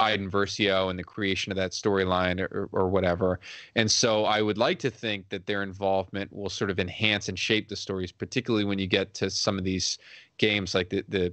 [0.00, 3.38] Iden Versio and the creation of that storyline or, or whatever.
[3.76, 7.38] And so I would like to think that their involvement will sort of enhance and
[7.38, 9.98] shape the stories, particularly when you get to some of these
[10.38, 11.32] games like the, the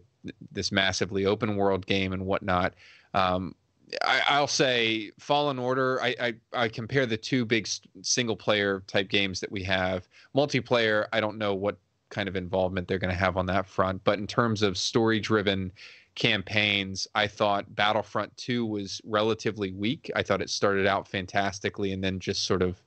[0.52, 2.74] this massively open world game and whatnot.
[3.14, 3.56] Um,
[4.04, 6.02] I, I'll say Fallen Order.
[6.02, 7.68] I, I I compare the two big
[8.02, 10.08] single player type games that we have.
[10.36, 11.78] Multiplayer, I don't know what
[12.10, 15.20] kind of involvement they're going to have on that front, but in terms of story
[15.20, 15.72] driven
[16.16, 20.12] campaigns, I thought Battlefront 2 was relatively weak.
[20.16, 22.82] I thought it started out fantastically and then just sort of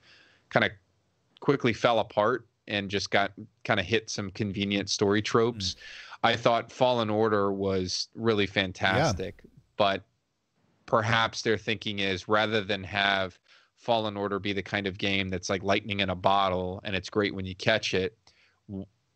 [0.50, 0.72] kind of
[1.40, 3.32] quickly fell apart and just got
[3.64, 5.76] kind of hit some convenient story tropes.
[6.24, 9.42] I thought Fallen Order was really fantastic,
[9.76, 10.02] but
[10.86, 13.38] perhaps their thinking is rather than have
[13.76, 17.10] Fallen Order be the kind of game that's like lightning in a bottle and it's
[17.10, 18.16] great when you catch it,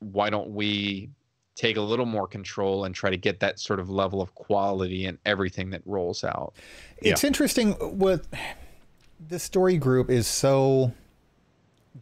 [0.01, 1.11] why don't we
[1.55, 5.07] take a little more control and try to get that sort of level of quality
[5.07, 6.53] in everything that rolls out?
[6.99, 8.27] It's interesting what
[9.29, 10.93] the story group is so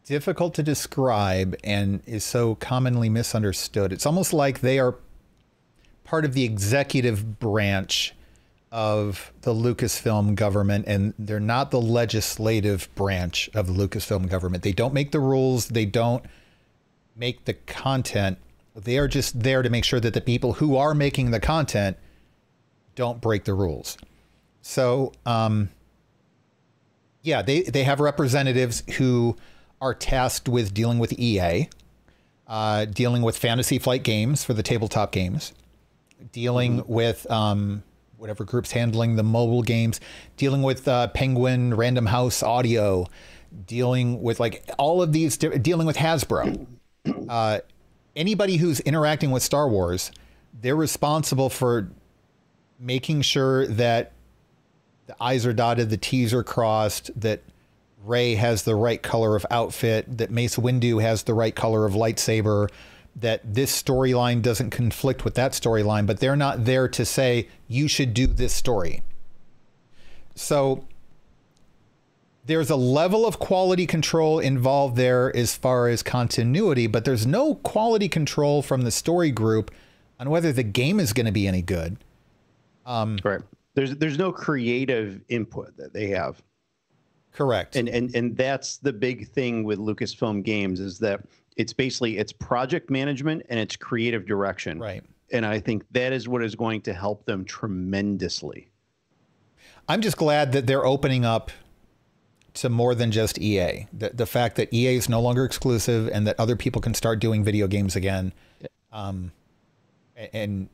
[0.05, 3.93] difficult to describe and is so commonly misunderstood.
[3.93, 4.97] It's almost like they are
[6.05, 8.15] part of the executive branch
[8.73, 14.63] of the Lucasfilm government and they're not the legislative branch of the Lucasfilm government.
[14.63, 16.25] They don't make the rules, they don't
[17.17, 18.39] make the content.
[18.75, 21.97] They are just there to make sure that the people who are making the content
[22.95, 23.97] don't break the rules.
[24.63, 25.71] So, um,
[27.23, 29.37] yeah, they, they have representatives who
[29.81, 31.69] are tasked with dealing with EA,
[32.47, 35.53] uh, dealing with Fantasy Flight Games for the tabletop games,
[36.33, 37.83] dealing with um,
[38.17, 40.01] whatever group's handling the mobile games,
[40.37, 43.07] dealing with uh, Penguin, Random House Audio,
[43.67, 46.67] dealing with like all of these, dealing with Hasbro.
[47.29, 47.61] Uh,
[48.15, 50.11] anybody who's interacting with Star Wars,
[50.61, 51.91] they're responsible for
[52.79, 54.13] making sure that
[55.07, 57.43] the I's are dotted, the T's are crossed, that
[58.07, 61.95] Rey has the right color of outfit, that Mace Windu has the right color of
[61.95, 62.71] lightsaber,
[63.17, 67.89] that this storyline doesn't conflict with that storyline, but they're not there to say, you
[67.89, 69.03] should do this story.
[70.35, 70.85] So
[72.45, 77.57] there's a level of quality control involved there as far as continuity, but there's no
[77.57, 79.71] quality control from the story group
[80.21, 81.97] on whether the game is going to be any good.
[82.85, 83.41] Um, right.
[83.75, 86.41] There's there's no creative input that they have.
[87.37, 87.77] Correct.
[87.77, 91.21] and and and that's the big thing with Lucasfilm games is that
[91.57, 94.79] it's basically it's project management and it's creative direction.
[94.79, 95.05] right.
[95.33, 98.71] And I think that is what is going to help them tremendously.
[99.89, 101.51] I'm just glad that they're opening up
[102.55, 103.89] to more than just EA.
[103.93, 107.19] The, the fact that EA is no longer exclusive and that other people can start
[107.19, 108.33] doing video games again.
[108.93, 109.33] Um,
[110.33, 110.69] and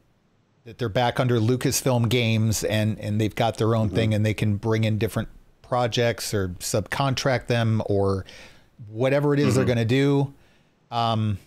[0.65, 4.35] that they're back under Lucasfilm games and, and they've got their own thing and they
[4.35, 5.29] can bring in different
[5.73, 8.27] projects or subcontract them or
[8.91, 10.31] whatever it is they're going to do.
[10.91, 11.39] Um,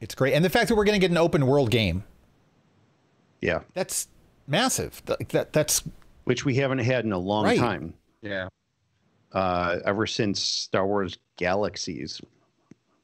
[0.00, 2.02] it's great, and the fact that we're going to get an open world game
[3.40, 4.08] Yeah, that's
[4.48, 5.00] massive.
[5.06, 5.84] That, that that's
[6.24, 7.60] which we haven't had in a long Right.
[7.60, 7.94] time.
[8.22, 8.48] Yeah.
[9.32, 12.20] Uh, ever since Star Wars Galaxies.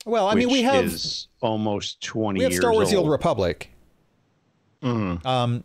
[0.04, 3.04] well, I mean, we have is almost twenty we have years Star Wars: The old.
[3.04, 3.70] Old Republic,
[4.82, 5.24] Mhm.
[5.26, 5.64] um,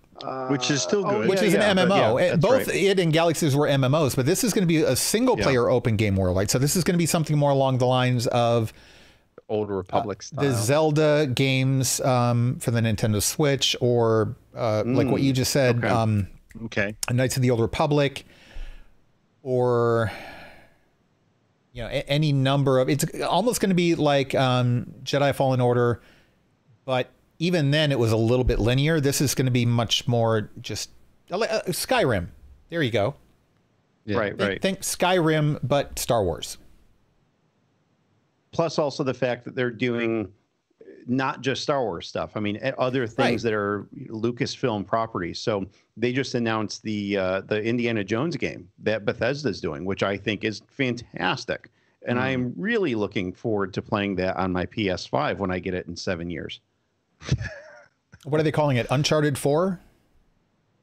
[0.50, 1.28] Which is still good.
[1.30, 2.20] which yeah, is an yeah, MMO.
[2.20, 2.76] yeah, Both right.
[2.76, 5.96] it and Galaxies were MMOs, but this is going to be a single player open
[5.98, 6.38] game world.
[6.38, 6.50] Right?
[6.50, 8.72] So this is going to be something more along the lines of
[9.50, 10.46] Old Republic style.
[10.46, 15.78] the Zelda games um, for the Nintendo Switch, or uh, like what you just said,
[15.80, 15.88] okay.
[15.88, 16.28] um,
[16.66, 16.96] Okay.
[17.12, 18.26] Knights of the Old Republic,
[19.44, 20.12] or
[21.74, 22.90] you know a- any number of.
[22.90, 26.02] It's almost going to be like um, Jedi Fallen Order,
[26.86, 27.10] but
[27.42, 29.00] even then it was a little bit linear.
[29.02, 30.92] This is going to be much more just
[31.32, 32.28] uh, Skyrim.
[32.70, 33.16] There you go.
[34.06, 34.18] Yeah.
[34.20, 34.62] Right, Think- right.
[34.62, 36.60] Think Skyrim, but Star Wars.
[38.52, 40.32] Plus, also the fact that they're doing
[41.08, 42.32] not just Star Wars stuff.
[42.36, 43.50] I mean, eh, other things Right.
[43.52, 45.40] that are Lucasfilm properties.
[45.40, 45.66] So
[45.98, 50.44] they just announced the uh, the Indiana Jones game that Bethesda's doing, which I think
[50.44, 51.72] is fantastic.
[52.08, 55.74] And I am really looking forward to playing that on my PS5 when I get
[55.74, 56.60] it in seven years.
[58.24, 58.86] What are they calling it?
[58.90, 59.80] Uncharted Four.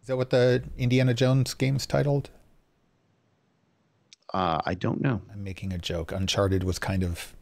[0.03, 2.30] Is that what the Indiana Jones game's titled?
[4.34, 5.22] Uh, I don't know.
[5.32, 6.12] I'm making a joke.
[6.12, 7.34] Uncharted was kind of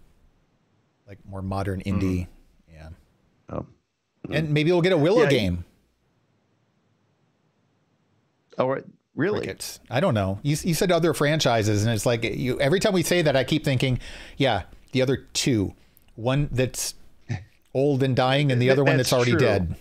[1.09, 2.26] like more modern indie.
[2.72, 2.90] Yeah.
[3.49, 3.66] Oh,
[4.30, 5.64] And maybe we'll get a Willow Yeah, you- game.
[8.59, 8.84] oh, right.
[9.14, 9.38] really?
[9.40, 9.80] Crickets.
[9.90, 10.38] I don't know.
[10.42, 12.61] You, you said other franchises, and it's like you.
[12.61, 13.99] Every time we say that, I keep thinking,
[14.36, 15.74] yeah, the other two,
[16.14, 16.94] one that's
[17.76, 19.40] old and dying, and the Th- other one that's already true.
[19.40, 19.76] dead.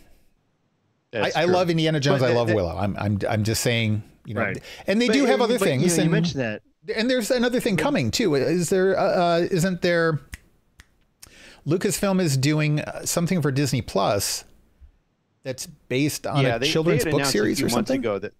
[1.13, 1.53] I, That's I true.
[1.53, 2.21] love Indiana Jones.
[2.21, 2.75] I love Willow.
[2.77, 4.61] I'm I'm I'm just saying, you know, Right.
[4.85, 5.83] and they But- do have other but, things.
[5.93, 6.61] You, know, you mentioned that.
[6.93, 8.35] and there's another thing coming too.
[8.35, 8.99] Is there?
[8.99, 10.19] Uh, uh, isn't there?
[11.65, 14.43] Lucasfilm is doing uh, something for Disney Plus
[15.43, 17.99] that's based on a they- children's they book series a few or months something.
[18.01, 18.33] ago that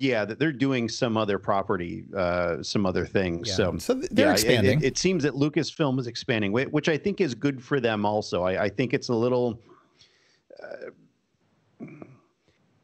[0.00, 3.54] yeah that they're doing some other property uh some other things Yeah.
[3.54, 4.78] so So they're yeah, expanding.
[4.80, 8.42] it, it seems that lucasfilm is expanding which i think is good for them also
[8.42, 9.60] i, I think it's a little
[10.62, 11.86] uh,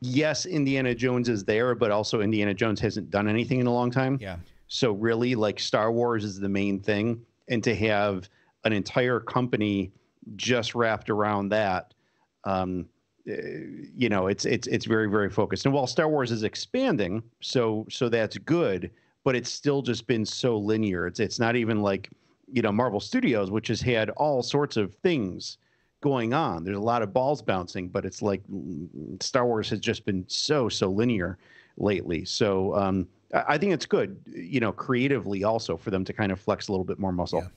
[0.01, 3.91] yes indiana jones is there but also indiana jones hasn't done anything in a long
[3.91, 4.37] time Yeah.
[4.69, 8.29] so really, like Star Wars is the main thing, and to have
[8.65, 9.93] an entire company
[10.35, 11.95] just wrapped around that,
[12.45, 12.87] um,
[13.27, 15.67] you know, it's it's it's very very focused.
[15.67, 18.91] And while Star Wars is expanding, so so that's good,
[19.25, 21.07] but it's still just been so linear.
[21.07, 22.09] It's it's not even like
[22.53, 25.59] you know Marvel Studios, which has had all sorts of things
[26.01, 26.63] going on.
[26.63, 30.25] There's a lot of balls bouncing, but it's like mm, Star Wars has just been
[30.29, 31.37] so so linear
[31.79, 32.25] lately.
[32.25, 36.31] So um, I I think it's good, you know, creatively also for them to kind
[36.31, 37.43] of flex a little bit more muscle.
[37.43, 37.49] Yeah.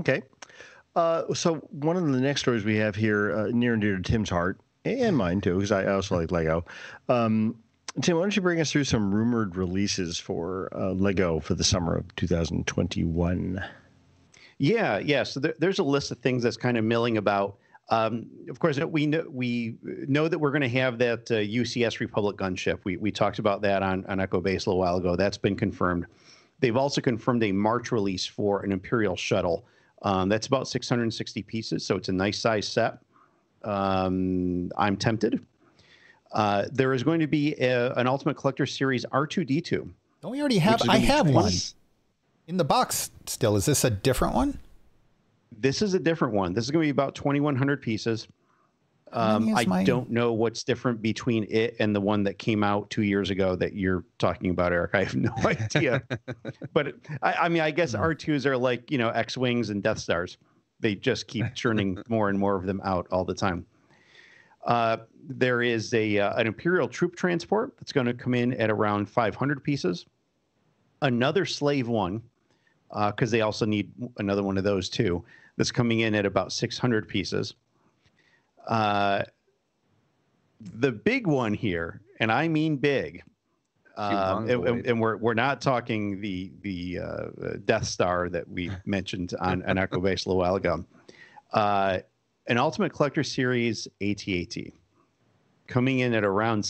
[0.00, 0.22] Okay.
[0.96, 4.02] Uh, so one of the next stories we have here, uh, near and dear to
[4.02, 6.64] Tim's heart and mine too, because I also like Lego.
[7.08, 7.54] Um,
[8.00, 11.64] Tim, why don't you bring us through some rumored releases for uh, Lego for the
[11.64, 13.62] summer of 2021?
[14.58, 15.22] Yeah, yeah.
[15.22, 17.58] So there, there's a list of things that's kind of milling about.
[17.88, 22.00] Um, of course, we know we know that we're going to have that uh, UCS
[22.00, 22.80] Republic gunship.
[22.84, 25.14] We we talked about that on on Echo Base a little while ago.
[25.14, 26.06] That's been confirmed.
[26.60, 29.66] They've also confirmed a March release for an Imperial shuttle.
[30.02, 32.98] Um, that's about 660 pieces, so it's a nice size set.
[33.64, 35.44] Um, I'm tempted.
[36.32, 39.88] Uh, there is going to be a, an Ultimate Collector Series R2D2.
[40.20, 40.82] Don't we already have?
[40.88, 41.52] I have one
[42.46, 43.56] in the box still.
[43.56, 44.58] Is this a different one?
[45.58, 46.52] This is a different one.
[46.52, 48.28] This is going to be about 2,100 pieces.
[49.12, 49.84] Um, I mine?
[49.86, 53.54] don't know what's different between it and the one that came out two years ago
[53.56, 54.90] that you're talking about, Eric.
[54.94, 56.02] I have no idea.
[56.72, 58.00] but I, I mean, I guess Hmm.
[58.00, 60.38] R2s are like, you know, X Wings and Death Stars.
[60.80, 63.64] They just keep churning more and more of them out all the time.
[64.64, 64.96] Uh,
[65.28, 69.08] there is a uh, an Imperial troop transport that's going to come in at around
[69.08, 70.06] 500 pieces.
[71.02, 72.20] Another Slave One,
[73.06, 75.24] because they also need another one of those too.
[75.56, 77.54] That's coming in at about 600 pieces.
[78.66, 79.22] Uh,
[80.78, 83.22] the big one here, and I mean big,
[83.96, 87.26] um, and, and- we're we're not talking the the uh,
[87.64, 90.84] Death Star that we mentioned on an Echo Base a little while ago.
[91.52, 91.98] Uh,
[92.48, 94.56] an Ultimate Collector Series AT-AT
[95.66, 96.68] coming in at around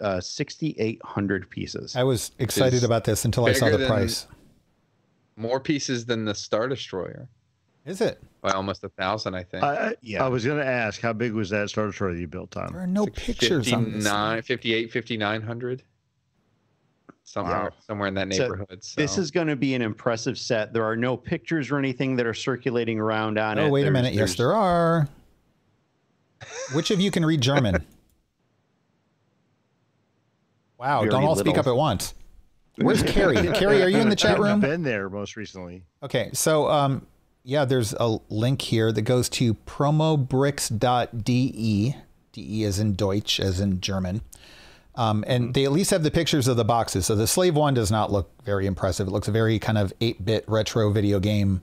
[0.00, 1.96] uh, 6,800 pieces.
[1.96, 4.26] I was excited about this until I saw the price.
[5.36, 7.28] More pieces than the Star Destroyer
[7.86, 8.22] Is it?
[8.40, 9.62] by almost a thousand, I think.
[9.64, 10.24] I, I, Yeah.
[10.24, 12.72] I was going to ask, how big was that Star Destroyer you built, on?
[12.72, 13.92] There are no like pictures on this.
[14.04, 15.82] 59, 58, 5900.
[17.24, 17.70] somewhere Wow.
[17.86, 18.84] somewhere in that neighborhood.
[18.84, 19.00] So.
[19.00, 20.72] This is going to be an impressive set.
[20.74, 23.62] There are no pictures or anything that are circulating around on it.
[23.62, 24.12] Oh, wait a There's- minute.
[24.14, 25.08] Yes, there are.
[26.74, 27.84] Which of you can read German?
[30.78, 32.14] Wow, Very don't all speak up at once.
[32.76, 33.36] Where's Carrie?
[33.54, 34.60] Carrie, are you in the chat room?
[34.60, 35.84] Been there most recently.
[36.02, 37.06] Okay, so um,
[37.44, 41.96] yeah, there's a link here that goes to promobricks.de.
[42.32, 44.22] De as in Deutsch, as in German.
[44.96, 47.06] Um, and they at least have the pictures of the boxes.
[47.06, 49.06] So the Slave One does not look very impressive.
[49.06, 51.62] It looks very kind of 8 bit retro video game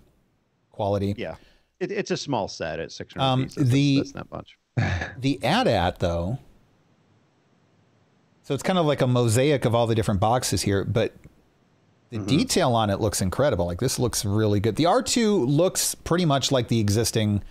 [0.71, 1.15] quality.
[1.17, 1.35] Yeah.
[1.79, 3.55] It, it's a small set at 600 Um, pieces.
[3.55, 4.57] That's- the- that's not much.
[5.19, 6.39] The AT-AT, though,
[8.43, 11.13] so it's kind of like a mosaic of all the different boxes here, but
[12.11, 13.65] the detail on it looks incredible.
[13.65, 14.75] Like this looks really good.
[14.75, 17.41] The R2 looks pretty much like the existing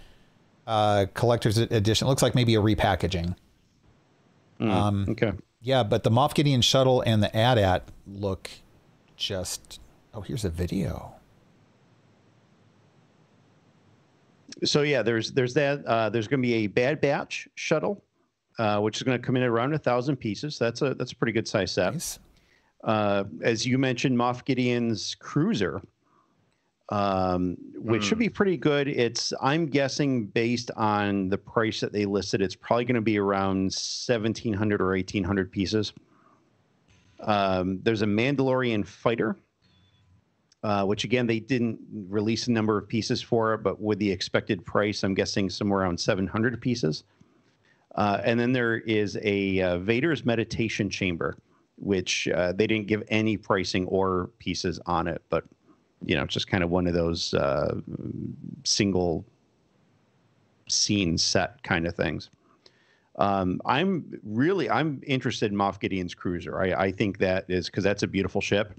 [0.66, 2.06] uh, collector's edition.
[2.06, 3.34] It looks like maybe a repackaging.
[4.60, 5.32] Um, Okay.
[5.62, 8.50] yeah, but the Moff Gideon shuttle and the AT-AT look
[9.16, 9.80] just.
[10.12, 11.14] Oh, here's a video.
[14.64, 15.84] So yeah, there's there's that.
[15.86, 18.04] Uh, there's going to be a Bad Batch shuttle,
[18.58, 20.58] uh, which is going to come in at around a thousand pieces.
[20.58, 21.92] That's a that's a pretty good size set.
[21.94, 22.18] Nice.
[22.82, 25.82] Uh, as you mentioned, Moff Gideon's cruiser,
[26.88, 28.88] um, which should be pretty good.
[28.88, 33.18] It's I'm guessing based on the price that they listed, it's probably going to be
[33.18, 35.92] around seventeen hundred or eighteen hundred pieces.
[37.20, 39.36] Um, there's a Mandalorian fighter,
[40.62, 41.78] uh, which again they didn't
[42.08, 45.80] release a number of pieces for it, but with the expected price, I'm guessing somewhere
[45.80, 47.04] around seven hundred pieces.
[47.94, 51.36] Uh, and then there is a uh, Vader's meditation chamber,
[51.80, 55.44] which uh, they didn't give any pricing or pieces on it, but
[56.04, 57.74] you know, just kind of one of those uh,
[58.64, 59.24] single
[60.68, 62.30] scene set kind of things.
[63.16, 66.60] Um, I'm really I'm interested in Moff Gideon's cruiser.
[66.60, 68.72] I, I think that is because that's a beautiful ship.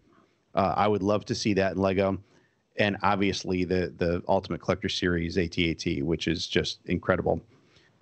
[0.55, 2.17] Uh, I would love to see that in Lego,
[2.77, 7.39] and obviously the the Ultimate Collector Series AT-AT, which is just incredible.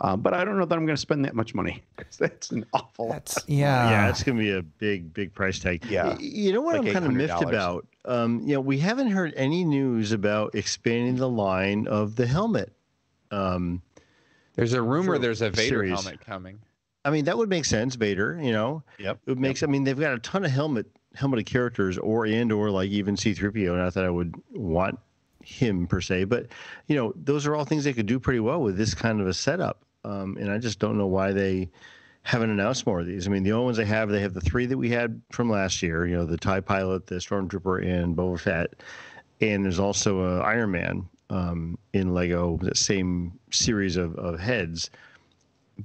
[0.02, 2.52] Um, but I don't know that I'm going to spend that much money because that's
[2.52, 3.10] an awful.
[3.10, 3.89] That's yeah.
[3.89, 5.84] yeah, it's going to be a big, big price tag.
[5.86, 6.18] Yeah.
[6.20, 7.86] You know what Like I'm kind of miffed about?
[8.06, 12.72] Um, you know, we haven't heard any news about expanding the line of the helmet.
[13.32, 13.82] Um,
[14.56, 15.91] There's a rumor there's a Vader series.
[16.02, 16.60] helmet coming.
[17.06, 18.39] I mean, that would make sense, Vader.
[18.41, 19.20] You know, Yep.
[19.28, 19.64] it makes.
[19.64, 20.86] I mean, they've got a ton of helmet
[21.16, 23.78] helmeted characters, or and or like even C-3PO.
[23.78, 25.00] Not that I would want
[25.43, 26.47] him per se, but
[26.88, 29.28] you know, those are all things they could do pretty well with this kind of
[29.28, 29.82] a setup.
[30.04, 31.70] Um, and I just don't know why they
[32.24, 33.28] haven't announced more of these.
[33.28, 35.50] I mean, the only ones they have, they have the three that we had from
[35.50, 36.06] last year.
[36.06, 38.74] You know, the Tie Pilot, the Stormtrooper, and Boba Fett.
[39.41, 44.89] And there's also a Iron Man um, in Lego, that same series of, of heads.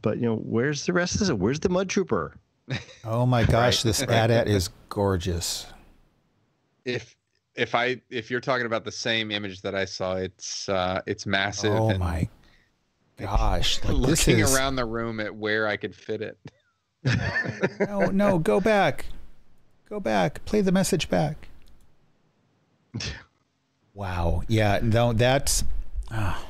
[0.03, 1.39] But you know, where's the rest of it?
[1.39, 2.37] Where's the Mud Trooper?
[3.05, 5.67] Oh my gosh, this AT-AT is gorgeous.
[6.87, 7.15] If
[7.55, 11.27] if I if you're talking about the same image that I saw, it's uh it's
[11.27, 11.75] massive.
[11.75, 12.27] Oh and my
[13.19, 16.39] gosh, like, looking is around the room at where I could fit it.
[17.81, 19.07] no, no, go back,
[19.89, 21.49] go back, play the message back.
[23.93, 25.65] Wow, yeah, no, that's.
[26.11, 26.45] ah.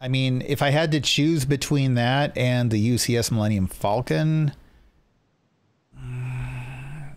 [0.00, 4.52] I mean, if I had to choose between that and the UCS Millennium Falcon,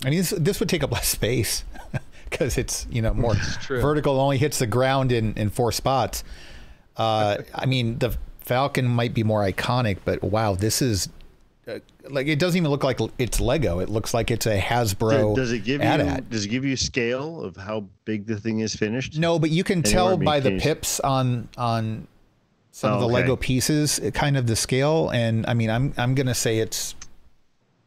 [0.05, 1.63] I mean, this, this would take up less space
[2.29, 3.33] because it's you know more
[3.67, 4.19] vertical.
[4.19, 6.23] Only hits the ground in in four spots.
[6.95, 8.15] Uh, I mean, the
[8.45, 11.09] Falcon might be more iconic, but wow, this is
[11.67, 11.79] uh,
[12.09, 13.79] like it doesn't even look like it's Lego.
[13.79, 15.35] It looks like it's a Hasbro.
[15.35, 16.29] does it give you AT-AT.
[16.29, 19.17] does it give you scale of how big the thing is finished?
[19.17, 20.61] No, but you can Anywhere tell by the between.
[20.75, 22.07] pips on on
[22.71, 23.13] some of Oh, the okay.
[23.15, 25.09] Lego pieces, kind of the scale.
[25.09, 26.93] And I mean, I'm I'm gonna say it's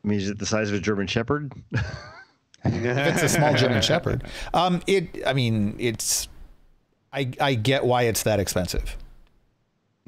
[0.04, 1.52] I mean, is it the size of a German Shepherd?
[2.64, 4.24] it's a small German Shepherd.
[4.54, 5.22] Um, it.
[5.26, 6.26] I mean, it's.
[7.12, 8.96] I I get why it's that expensive.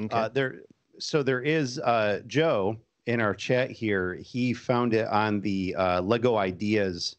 [0.01, 0.17] Okay.
[0.17, 0.61] Uh, there,
[0.99, 2.77] so there is uh, Joe
[3.07, 4.15] in our chat here.
[4.15, 7.17] He found it on the uh, Lego Ideas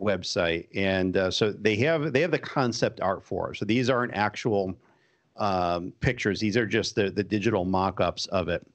[0.00, 3.52] website, and uh, so they have they have the concept art for.
[3.52, 3.56] it.
[3.56, 4.74] So these aren't actual
[5.36, 8.66] um, pictures; these are just the the digital mock-ups of it.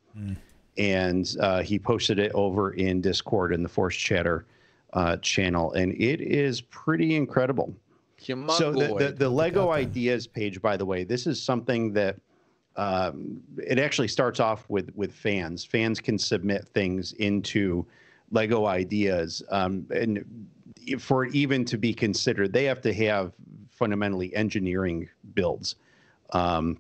[0.78, 4.46] And uh, he posted it over in Discord in the Force Chatter
[4.94, 7.74] uh, channel, and it is pretty incredible.
[8.58, 12.18] So the, the, the Lego ideas page, by the way, this is something that
[12.78, 15.64] um, it actually starts off with with fans.
[15.64, 17.86] Fans can submit things into
[18.32, 20.26] Lego ideas, um, and
[21.00, 23.34] for it even to be considered, they have to have
[23.70, 25.76] fundamentally engineering builds
[26.32, 26.78] um,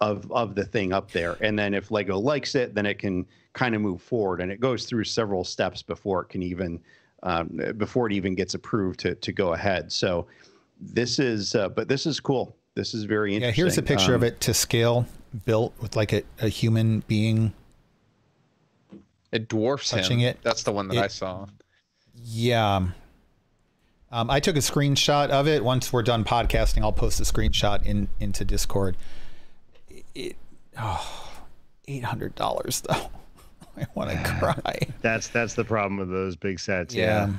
[0.00, 1.36] of of the thing up there.
[1.40, 4.60] And then if Lego likes it, then it can kind of move forward, and it
[4.60, 6.80] goes through several steps before it can even
[7.22, 9.92] um, before it even gets approved to to go ahead.
[9.92, 10.26] So
[10.80, 12.56] this is, uh, but this is cool.
[12.76, 13.48] This is very interesting.
[13.48, 15.06] Yeah, here's a picture Um, of it to scale,
[15.46, 17.52] built with like a, a human being.
[19.32, 20.28] It dwarfs Touching him.
[20.28, 21.46] it, That's the one that it- I saw.
[22.22, 22.88] Yeah.
[24.12, 25.64] Um, I took a screenshot of it.
[25.64, 28.96] Once we're done podcasting, I'll post a screenshot in into Discord.
[30.14, 30.36] It,
[30.78, 31.30] oh,
[31.88, 33.10] eight hundred dollars though.
[33.76, 34.78] I want to cry.
[35.02, 36.94] That's that's the problem with those big sets.
[36.94, 37.32] Yeah.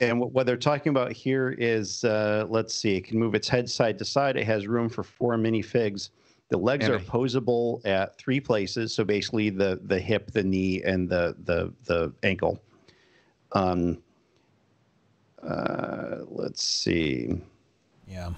[0.00, 3.70] And what, they're talking about here is, uh, let's see, it can move its head
[3.70, 4.36] side to side.
[4.36, 6.10] It has room for four minifigs.
[6.50, 10.82] The legs And are posable at three places, so basically the the hip, the knee,
[10.82, 12.60] and the the the ankle.
[13.52, 14.02] Um,
[15.42, 17.40] uh, let's see.
[18.06, 18.34] Yeah.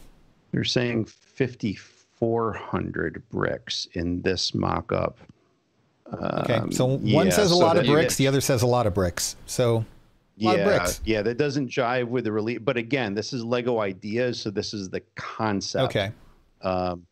[0.52, 5.18] They're saying 5,400 bricks in this mock-up.
[6.12, 6.54] Okay.
[6.54, 8.86] Um, so one yeah, says a so lot of bricks, the other says a lot
[8.86, 9.36] of bricks.
[9.46, 9.84] So
[10.37, 11.01] yeah, of bricks.
[11.05, 12.59] yeah, that doesn't jive with the release.
[12.62, 15.84] But again, this is Lego ideas, so this is the concept.
[15.87, 16.12] okay.
[16.62, 17.07] Um,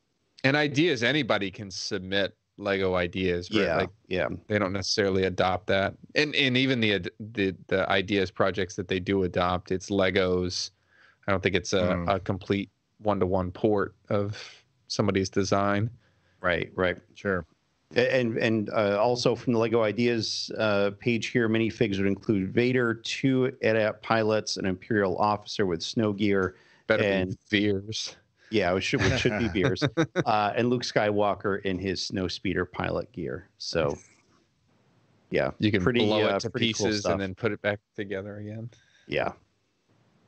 [0.45, 3.51] And ideas, anybody can submit Lego ideas.
[3.51, 3.63] Right?
[3.65, 8.31] yeah, Like yeah, they don't necessarily adopt that, and and even the the the ideas
[8.31, 10.71] projects that they do adopt, it's Legos.
[11.27, 12.15] I don't think it's a, Mm.
[12.15, 14.39] a complete one to one port of
[14.89, 15.91] somebody's design.
[16.41, 16.99] right, right.
[17.15, 17.45] Sure.
[17.95, 22.95] And and uh, also from the Lego ideas uh, page here, minifigs would include Vader,
[22.95, 26.57] two AT-AT pilots, an Imperial officer with snow gear.
[26.87, 28.17] Better And- Veers.
[28.51, 29.83] Yeah, it should it should be beers,
[30.27, 33.49] uh, and Luke Skywalker in his snow speeder pilot gear.
[33.59, 33.99] So,
[35.31, 37.61] yeah, You can Pretty, blow uh, it to pretty cool pieces and then put it
[37.63, 38.71] back together again.
[39.09, 39.33] Yeah.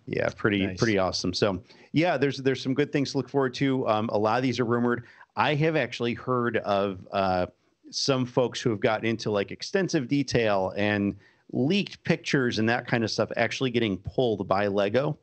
[0.07, 0.79] Yeah, pretty Nice.
[0.79, 1.33] pretty awesome.
[1.35, 3.87] So yeah, there's there's some good things to look forward to.
[3.89, 5.05] Um, a lot of these are rumored.
[5.37, 7.47] I have actually heard of uh,
[7.91, 11.17] some folks who have gotten into like extensive detail and
[11.53, 15.19] leaked pictures and that kind of stuff actually getting pulled by Lego.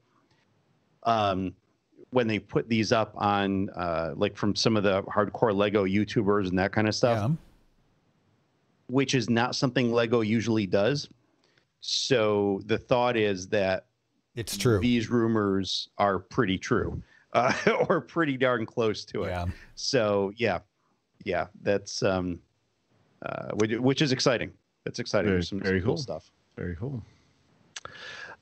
[1.03, 1.53] Um,
[2.11, 6.47] when they put these up on uh, like from some of the hardcore Lego YouTubers
[6.47, 7.35] and that kind of stuff Yeah.
[8.87, 11.09] which is not something Lego usually does.
[11.81, 13.85] So the thought is that
[14.35, 14.79] It's true.
[14.79, 17.01] these rumors are pretty true,
[17.33, 17.53] uh,
[17.89, 19.29] or pretty darn close to it.
[19.29, 19.45] Yeah.
[19.75, 20.59] So yeah,
[21.23, 22.39] yeah, that's um,
[23.25, 24.51] uh, which, which is exciting.
[24.85, 25.27] That's exciting.
[25.27, 26.01] Very- There's some, very some cool cool.
[26.03, 26.31] stuff.
[26.57, 27.03] Very cool.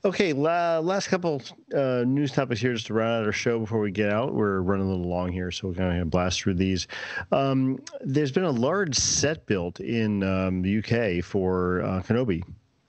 [0.04, 1.40] Okay, la- last couple
[1.76, 4.34] uh, news topics here just to round out our show before we get out.
[4.34, 6.88] We're running a little long here, so we're going to blast through these.
[7.30, 12.42] Um, there's been a large set built in um, the UK for uh, Kenobi.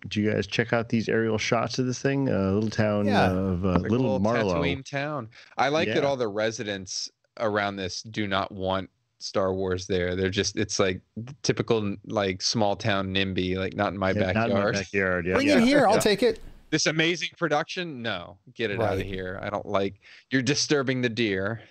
[0.04, 2.28] Did you guys check out these aerial shots of this thing?
[2.30, 3.32] A little town Yeah.
[3.32, 4.56] of uh, Like a Little Marlow.
[4.56, 5.30] Tatooine town.
[5.58, 8.89] I like that all the residents around this do not want
[9.20, 10.16] Star Wars there.
[10.18, 10.99] They're just it's like
[11.43, 14.74] typical like small town NIMBY, like not in my Yeah, not in backyard.
[14.76, 15.26] my backyard.
[15.26, 15.58] Yeah, Bring yeah.
[15.60, 15.88] it here.
[15.88, 15.99] I'll Yeah.
[16.01, 16.39] take it.
[16.70, 18.01] This amazing production?
[18.01, 19.39] No, get it out of here.
[19.41, 20.01] I don't like
[20.32, 21.62] you're disturbing the deer.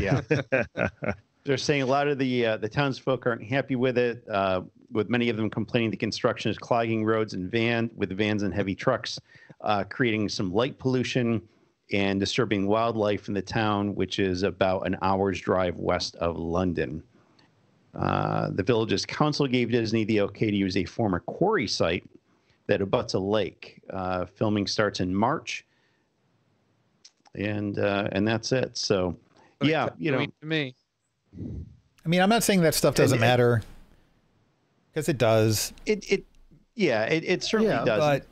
[0.00, 0.20] Yeah.
[1.44, 4.24] They're saying a lot of the uh, the townsfolk aren't happy with it.
[4.28, 4.62] Uh,
[4.92, 8.52] with many of them complaining the construction is clogging roads and van with vans and
[8.54, 9.18] heavy trucks,
[9.62, 11.42] uh, creating some light pollution
[11.92, 17.02] and disturbing wildlife in the town, which is about an hour's drive west of London.
[17.94, 22.04] Uh, the village's council gave Disney the okay to use a former quarry site
[22.66, 23.82] that abuts a lake.
[23.90, 25.66] Uh, filming starts in March,
[27.34, 28.76] and uh, and that's it.
[28.78, 29.16] So,
[29.58, 30.74] But yeah, you know, to me.
[32.04, 33.62] I mean, I'm not saying that stuff doesn't it- matter.
[34.92, 36.24] Because it does, it it
[36.74, 37.98] yeah it, it certainly Yeah, does.
[37.98, 38.26] but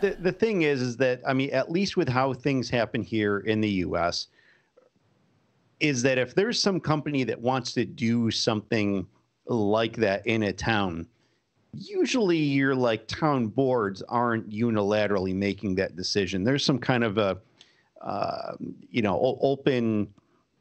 [0.00, 3.38] the, the thing is is that i mean at least with how things happen here
[3.40, 4.28] in the us
[5.80, 9.06] is that if there's some company that wants to do something
[9.46, 11.06] like that in a town
[11.74, 16.42] usually your like town boards aren't unilaterally making that decision.
[16.42, 17.38] There's some kind of a
[18.00, 18.54] uh,
[18.90, 20.08] you know open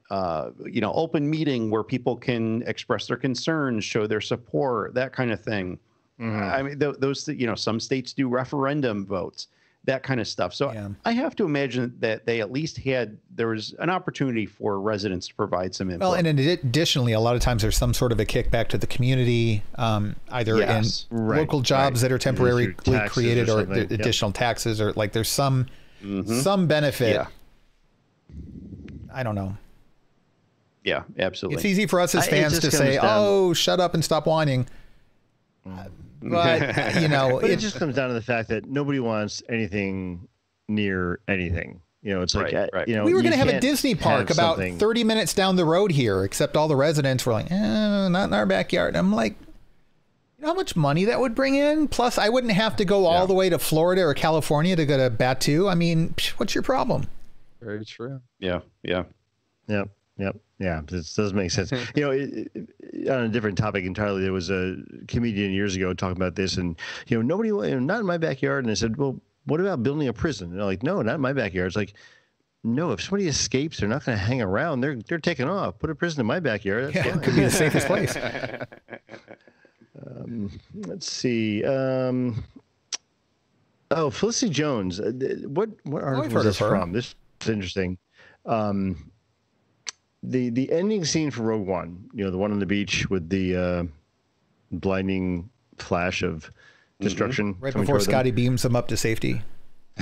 [0.10, 5.14] uh, you know open meeting where people can express their concerns show their support that
[5.14, 5.78] kind of thing
[6.20, 6.54] Mhm.
[6.54, 9.48] I mean, th- those, you know, some states do referendum votes,
[9.86, 10.54] that kind of stuff.
[10.54, 10.90] So Yeah.
[11.06, 15.30] I have to imagine that they at least had, there was an opportunity for residents
[15.30, 16.02] to provide some input.
[16.02, 18.78] well, and addi- additionally, a lot of times there's some sort of a kickback to
[18.78, 21.06] the community, um, either Yes.
[21.10, 22.10] in Right, local jobs right.
[22.10, 22.74] that are temporarily
[23.08, 23.92] created or or, Yep.
[23.92, 25.68] additional taxes, or like there's some
[26.04, 26.42] Mhm.
[26.44, 27.14] some benefit.
[27.14, 27.28] Yeah.
[29.14, 29.56] I don't know.
[30.84, 31.56] Yeah, absolutely.
[31.58, 34.26] It's easy for us as fans just to say, down- "Oh, shut up and stop
[34.28, 34.68] whining."
[36.22, 39.42] But you know, But it it, just comes down to the fact that nobody wants
[39.50, 40.28] anything
[40.68, 41.82] near anything.
[42.02, 42.88] You know, it's like Right, uh, right.
[42.88, 45.56] you know we were going to have a Disney park about something- 30 minutes down
[45.58, 49.14] the road here, except all the residents were like, eh, "Not in our backyard." I'm
[49.14, 49.36] like,
[50.38, 51.90] You know how much money that would bring in?
[51.90, 54.96] Plus, I wouldn't have to go all the way to Florida or California to go
[54.98, 55.70] to Batuu.
[55.70, 57.08] I mean, what's your problem?
[57.62, 58.22] Very true.
[58.40, 59.04] Yeah, yeah.
[59.68, 59.84] yeah,
[60.18, 60.38] Yep.
[60.60, 61.72] Yeah, this does make sense.
[61.96, 64.76] you know, it, it, on a different topic entirely, there was a
[65.08, 66.78] comedian years ago talking about this, and
[67.08, 68.66] you know, nobody, you know, not in my backyard.
[68.66, 70.50] And I said, well, what about building a prison?
[70.50, 71.68] And they're like, no, not in my backyard.
[71.68, 71.94] It's like,
[72.64, 74.82] no, if somebody escapes, they're not going to hang around.
[74.82, 75.80] They're they're taking off.
[75.80, 76.88] Put a prison in my backyard.
[76.94, 77.22] That's Yeah, it fine.
[77.24, 78.18] could be the safest place.
[80.06, 80.50] Um,
[80.88, 81.64] let's see.
[81.66, 82.44] Um,
[83.92, 85.00] oh, Felicity Jones.
[85.00, 85.12] Uh,
[85.46, 86.94] What what article heard was this from?
[86.94, 87.98] This is interesting.
[88.46, 89.12] Um,
[90.24, 92.10] the the ending scene for Rogue One.
[92.14, 93.84] You know, the one on the beach with the uh,
[94.72, 96.52] blinding flash of
[97.00, 97.54] destruction.
[97.54, 97.64] Mm-hmm.
[97.64, 98.12] Right before toward them.
[98.12, 99.42] Scotty beams him up to safety.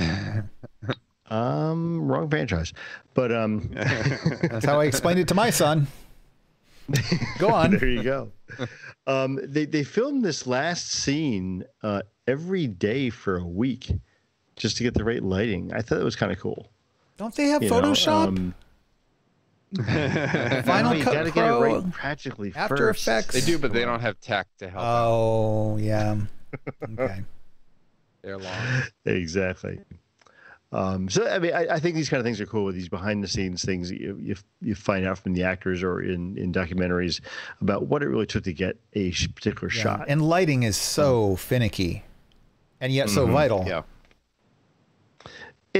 [1.30, 2.72] Um, wrong franchise,
[3.12, 5.86] but um, That's how I explained it to my son.
[7.38, 7.72] Go on.
[7.72, 8.32] there you go.
[9.06, 13.92] Um, they they filmed this last scene uh, every day for a week,
[14.56, 15.70] just to get the right lighting.
[15.74, 16.70] I thought it was kind of cool.
[17.18, 18.28] Don't they have you know, Photoshop?
[18.28, 18.54] um,
[19.76, 23.02] Final you Cut gotta get it Pro, right practically After first.
[23.06, 23.34] Effects.
[23.34, 24.82] They do, but they don't have tech to help.
[24.82, 25.06] out.
[25.08, 26.16] Oh, yeah.
[26.98, 27.22] Okay.
[28.22, 28.82] They're long.
[29.04, 29.80] Exactly.
[30.72, 32.90] Um, so I mean, I, I think these kind of things are cool with these
[32.90, 36.36] behind the scenes things that you, you you find out from the actors or in
[36.36, 37.20] in documentaries
[37.62, 39.82] about what it really took to get a particular Yeah.
[39.82, 40.04] shot.
[40.08, 42.04] And lighting is so finicky
[42.82, 43.32] and yet so Mhm.
[43.32, 43.64] vital.
[43.66, 43.82] yeah.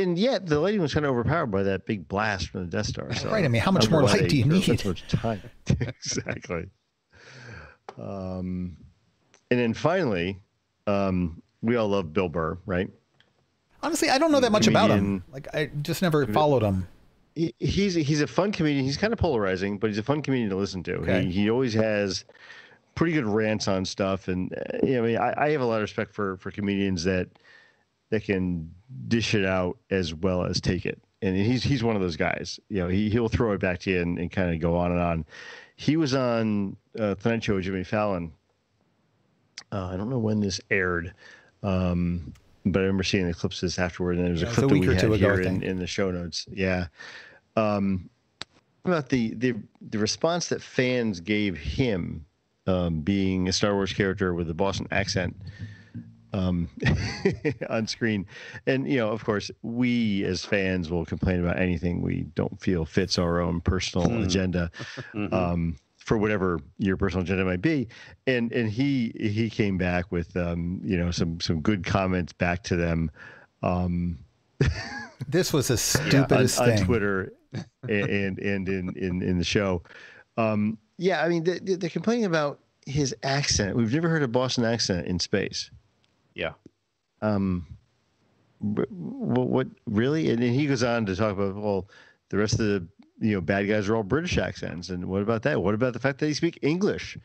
[0.03, 2.87] And yet the lighting was kind of overpowered by that big blast from the Death
[2.87, 3.13] Star.
[3.15, 4.81] So Right, I mean, how much more light do you need?
[4.81, 5.43] So much time.
[5.81, 6.67] exactly.
[8.01, 8.77] Um,
[9.51, 10.39] and then finally,
[10.87, 12.89] um, we all love Bill Burr, right?
[13.83, 15.23] Honestly, I don't know that much about him.
[15.33, 16.87] Like, I just never followed him.
[17.35, 18.85] he, he's he's a fun comedian.
[18.85, 20.95] He's kind of polarizing, but he's a fun comedian to listen to.
[20.97, 21.25] Okay.
[21.25, 22.25] He he always has
[22.97, 25.65] pretty good rants on stuff, and uh, you know, I mean, I, I have a
[25.65, 27.29] lot of respect for for comedians that
[28.11, 28.71] that can
[29.09, 31.01] dish it out as well as take it.
[31.21, 32.61] And he's he's one of those guys.
[32.69, 34.93] You know, he he'll throw it back to you and, and kind of go on
[34.93, 35.25] and on.
[35.77, 38.33] He was on uh, Tonight Show with Jimmy Fallon.
[39.73, 41.13] Uh, I don't know when this aired.
[41.63, 42.33] Um,
[42.65, 44.75] but I remember seeing the clips this afterward, and there was Yeah, a clip a
[44.75, 46.47] that we had here in, in the show notes.
[46.53, 46.87] Yeah.
[47.57, 48.09] Um,
[48.85, 49.55] about the, the
[49.91, 52.25] the response that fans gave him,
[52.67, 55.37] um, being a Star Wars character with a Boston accent,
[56.33, 56.69] um,
[57.71, 58.27] on screen,
[58.67, 62.85] and you know, of course, we as fans will complain about anything we don't feel
[62.85, 64.23] fits our own personal Hmm.
[64.23, 64.71] agenda
[65.15, 65.33] Mhm.
[65.33, 67.89] um, for whatever your personal agenda might be.
[68.27, 72.63] And and he he came back with um, you know some some good comments back
[72.65, 73.11] to them
[73.63, 74.19] um,
[75.29, 76.85] This was the on, stupidest on thing.
[76.85, 77.33] Twitter
[77.89, 79.83] and and in in in the show.
[80.37, 83.77] Um, yeah, I mean they, they- they're complaining about his accent.
[83.77, 85.71] We've never heard a Boston accent in space.
[86.39, 86.53] Yeah.
[87.21, 87.67] Um,
[88.61, 90.31] what, what really?
[90.31, 91.89] And then he goes on to talk about well,
[92.31, 92.87] the rest of the
[93.21, 95.61] you know bad guys are all British accents, and what about that?
[95.63, 97.19] What about the fact that they speak English?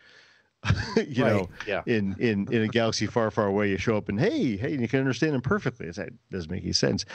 [0.96, 1.34] you Right.
[1.34, 1.82] know, Yeah.
[1.86, 4.82] in in in a galaxy far, far away, you show up and hey, hey, and
[4.82, 5.88] you can understand them perfectly.
[5.88, 7.06] It's- That doesn't make any sense.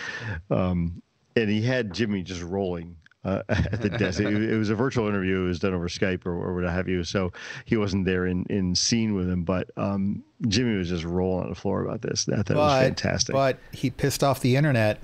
[0.50, 1.02] Um,
[1.36, 4.20] and he had Jimmy just rolling uh, at the desk.
[4.20, 5.44] It, it was a virtual interview.
[5.44, 7.04] It was done over Skype or, or what have you.
[7.04, 7.32] So
[7.64, 11.48] he wasn't there in in scene with him, but um, Jimmy was just rolling on
[11.50, 12.24] the floor about this.
[12.26, 13.32] That, thought it was fantastic.
[13.32, 15.00] but he pissed off the internet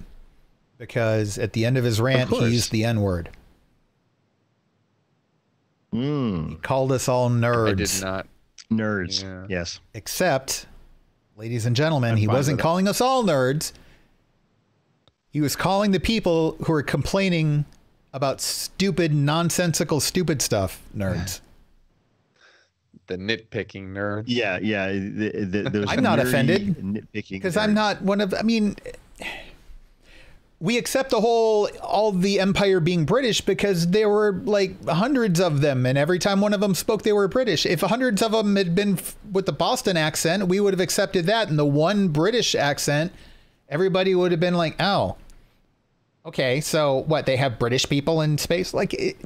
[0.78, 3.30] because at the end of his rant, he used the N word.
[5.92, 7.68] Mm, He called us all nerds.
[7.68, 8.26] I did not.
[8.72, 9.22] nerds.
[9.22, 9.46] Yeah.
[9.48, 9.80] Yes.
[9.94, 10.66] Except,
[11.36, 13.72] ladies and gentlemen, I'm he wasn't calling us all nerds.
[15.30, 17.64] He was calling the people who are complaining
[18.14, 21.40] about stupid, nonsensical, stupid stuff nerds.
[23.06, 24.24] The nitpicking nerds.
[24.28, 24.58] Yeah.
[24.62, 24.90] Yeah.
[24.90, 27.32] The, the, those I'm not offended, Nitpicking.
[27.32, 28.76] Because I'm not one of, I mean,
[30.58, 35.60] we accept the whole, all the empire being British because there were like hundreds of
[35.60, 35.84] them.
[35.84, 37.66] And every time one of them spoke, they were British.
[37.66, 41.26] If hundreds of them had been f- with the Boston accent, we would have accepted
[41.26, 41.50] that.
[41.50, 43.12] And the one British accent,
[43.68, 45.16] everybody would have been like, oh,
[46.26, 46.60] okay.
[46.60, 47.26] So what?
[47.26, 48.72] They have British people in space?
[48.74, 49.16] Like, it,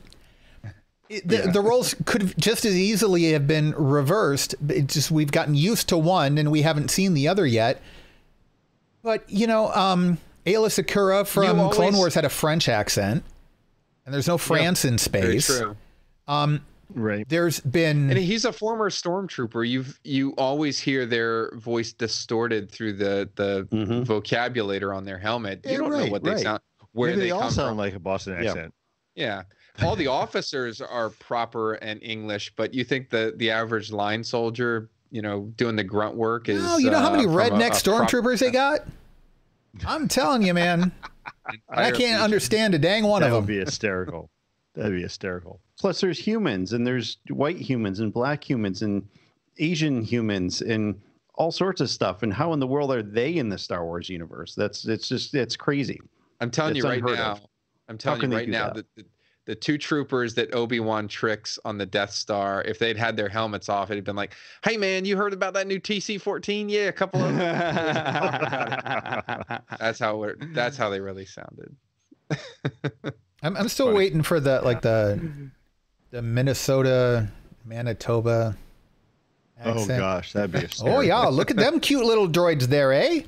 [1.09, 4.55] it, the, the roles could just as easily have been reversed.
[4.69, 7.81] It just we've gotten used to one and we haven't seen the other yet.
[9.03, 13.25] But you know, um, Aayla Secura from always- Clone Wars had a French accent,
[14.05, 15.59] and there's no France in Very space.
[15.59, 15.77] true.
[16.95, 17.29] Right.
[17.29, 19.69] There's been And he's a former stormtrooper.
[19.69, 24.07] You've you always hear their voice distorted through the the Mhm.
[24.07, 25.61] vocabulator on their helmet.
[25.67, 26.41] You Yeah, don't right, know what they right.
[26.41, 26.61] sound
[26.99, 27.79] where Maybe they, they, all come sound from.
[27.79, 28.75] like a Boston accent.
[29.15, 29.43] Yeah.
[29.83, 34.91] All the officers are proper and English, but you think the the average line soldier
[35.11, 36.63] you know, doing the grunt work is.
[36.63, 38.81] No, you know how uh, many from a- redneck a stormtroopers they got?
[39.87, 40.93] I'm telling you, man.
[41.69, 42.21] I can't legion.
[42.21, 44.31] understand a dang one that of would be hysterical.
[44.75, 45.61] That'd be hysterical.
[45.79, 49.07] Plus, there's humans, and there's white humans, and black humans, and
[49.59, 51.01] Asian humans, and
[51.35, 52.23] all sorts of stuff.
[52.23, 54.55] And how in the world are they in the Star Wars universe?
[54.55, 56.01] That's it's just it's crazy.
[56.41, 57.33] I'm telling It's you right now.
[57.33, 57.41] of.
[57.89, 58.75] I'm telling you right now that?
[58.75, 59.05] that the,
[59.47, 63.29] the two troopers that Obi Wan tricks on the Death Star, if they'd had their
[63.29, 66.71] helmets off, it'd been like, "Hey man, you heard about that new TC-14?
[66.71, 67.35] Yeah, a couple of."
[69.79, 71.75] that's how we're, that's how they really sounded.
[73.43, 73.99] I'm, I'm still Funny.
[73.99, 75.51] waiting for the like the
[76.11, 77.29] the Minnesota
[77.65, 78.57] Manitoba
[79.65, 80.99] Oh gosh, that'd be hysterical.
[80.99, 83.23] Oh yeah, look at them cute little droids there, eh?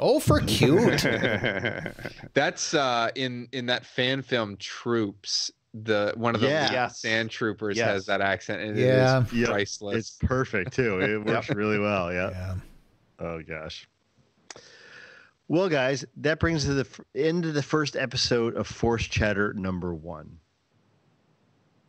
[0.00, 1.02] Oh, for cute.
[2.34, 5.50] That's uh, in in that fan film Troops.
[5.74, 6.62] The one of the Yeah.
[6.64, 6.98] lead Yes.
[7.00, 7.88] sand troopers Yes.
[7.88, 9.18] has that accent, and Yeah.
[9.20, 9.48] it is Yep.
[9.50, 9.96] priceless.
[9.96, 11.00] It's perfect too.
[11.00, 12.12] It works really well.
[12.12, 12.30] Yeah.
[12.30, 12.54] yeah.
[13.20, 13.88] Oh gosh.
[15.46, 19.04] Well, guys, that brings us to the f- end of the first episode of Force
[19.06, 20.38] Chatter number one.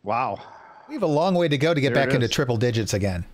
[0.02, 0.40] wow.
[0.88, 3.24] We have a long way to go to get There back into triple digits again.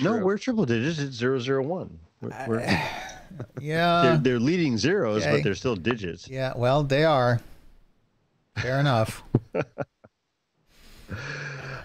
[0.00, 0.98] No, we're triple digits.
[0.98, 1.98] It's zero zero one.
[2.20, 2.90] We're, we're, they're,
[3.60, 4.18] Yeah.
[4.20, 5.36] they're leading zeros, okay.
[5.36, 6.28] but they're still digits.
[6.28, 7.40] Yeah, well, they are.
[8.56, 9.22] Fair enough.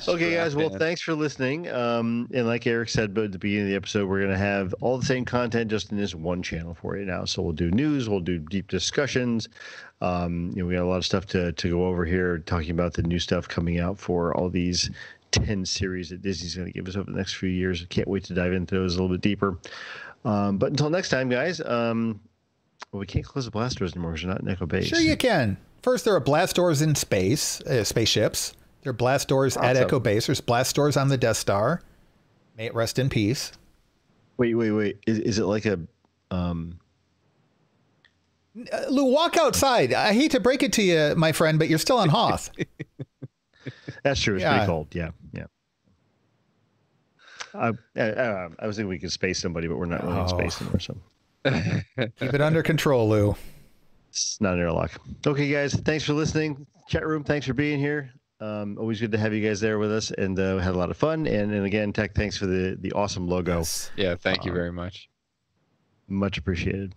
[0.07, 0.55] Okay, guys.
[0.55, 1.69] Well, thanks for listening.
[1.69, 4.37] Um, and like Eric said but at the beginning of the episode, we're going to
[4.37, 7.25] have all the same content just in this one channel for you now.
[7.25, 9.49] So we'll do news, we'll do deep discussions.
[10.01, 12.71] Um, you know, we got a lot of stuff to to go over here, talking
[12.71, 14.89] about the new stuff coming out for all these
[15.31, 17.85] ten series that Disney's going to give us over the next few years.
[17.89, 19.57] Can't wait to dive into those a little bit deeper.
[20.25, 21.61] Um, but until next time, guys.
[21.61, 22.19] Um,
[22.91, 24.87] well, we can't close the blast doors anymore because we're not in Echo Base.
[24.87, 25.57] Sure, you can.
[25.83, 28.53] First, there are blast doors in space, uh, spaceships.
[28.83, 30.25] There are blast doors at Echo Base.
[30.27, 31.81] There's blast doors on the Death Star.
[32.57, 33.51] May it rest in peace.
[34.37, 34.97] Wait, wait, wait.
[35.07, 35.79] Is, is it like a
[36.31, 36.79] um,
[38.71, 39.93] Uh, Lou, walk outside.
[39.93, 42.49] I hate to break it to you, my friend, but you're still on Hoth.
[44.03, 44.35] That's true.
[44.35, 44.51] It's Yeah.
[44.53, 44.87] pretty cold.
[44.93, 45.45] Yeah, yeah.
[47.53, 50.23] I, I, I, I was thinking we could space somebody, but we're not really in
[50.25, 50.27] Oh.
[50.27, 50.97] space anymore, so
[52.19, 53.35] Keep it under control, Lou.
[54.09, 54.91] it's not in our luck.
[55.25, 56.65] Okay, guys, thanks for listening.
[56.89, 58.11] Chat room, thanks for being here.
[58.41, 60.77] Um, always good to have you guys there with us, and uh, we had a
[60.77, 61.27] lot of fun.
[61.27, 63.63] And, and again, Tech, thanks for the the awesome logo.
[63.97, 65.09] Yeah, thank you Uh, very much.
[66.07, 66.95] Much appreciated.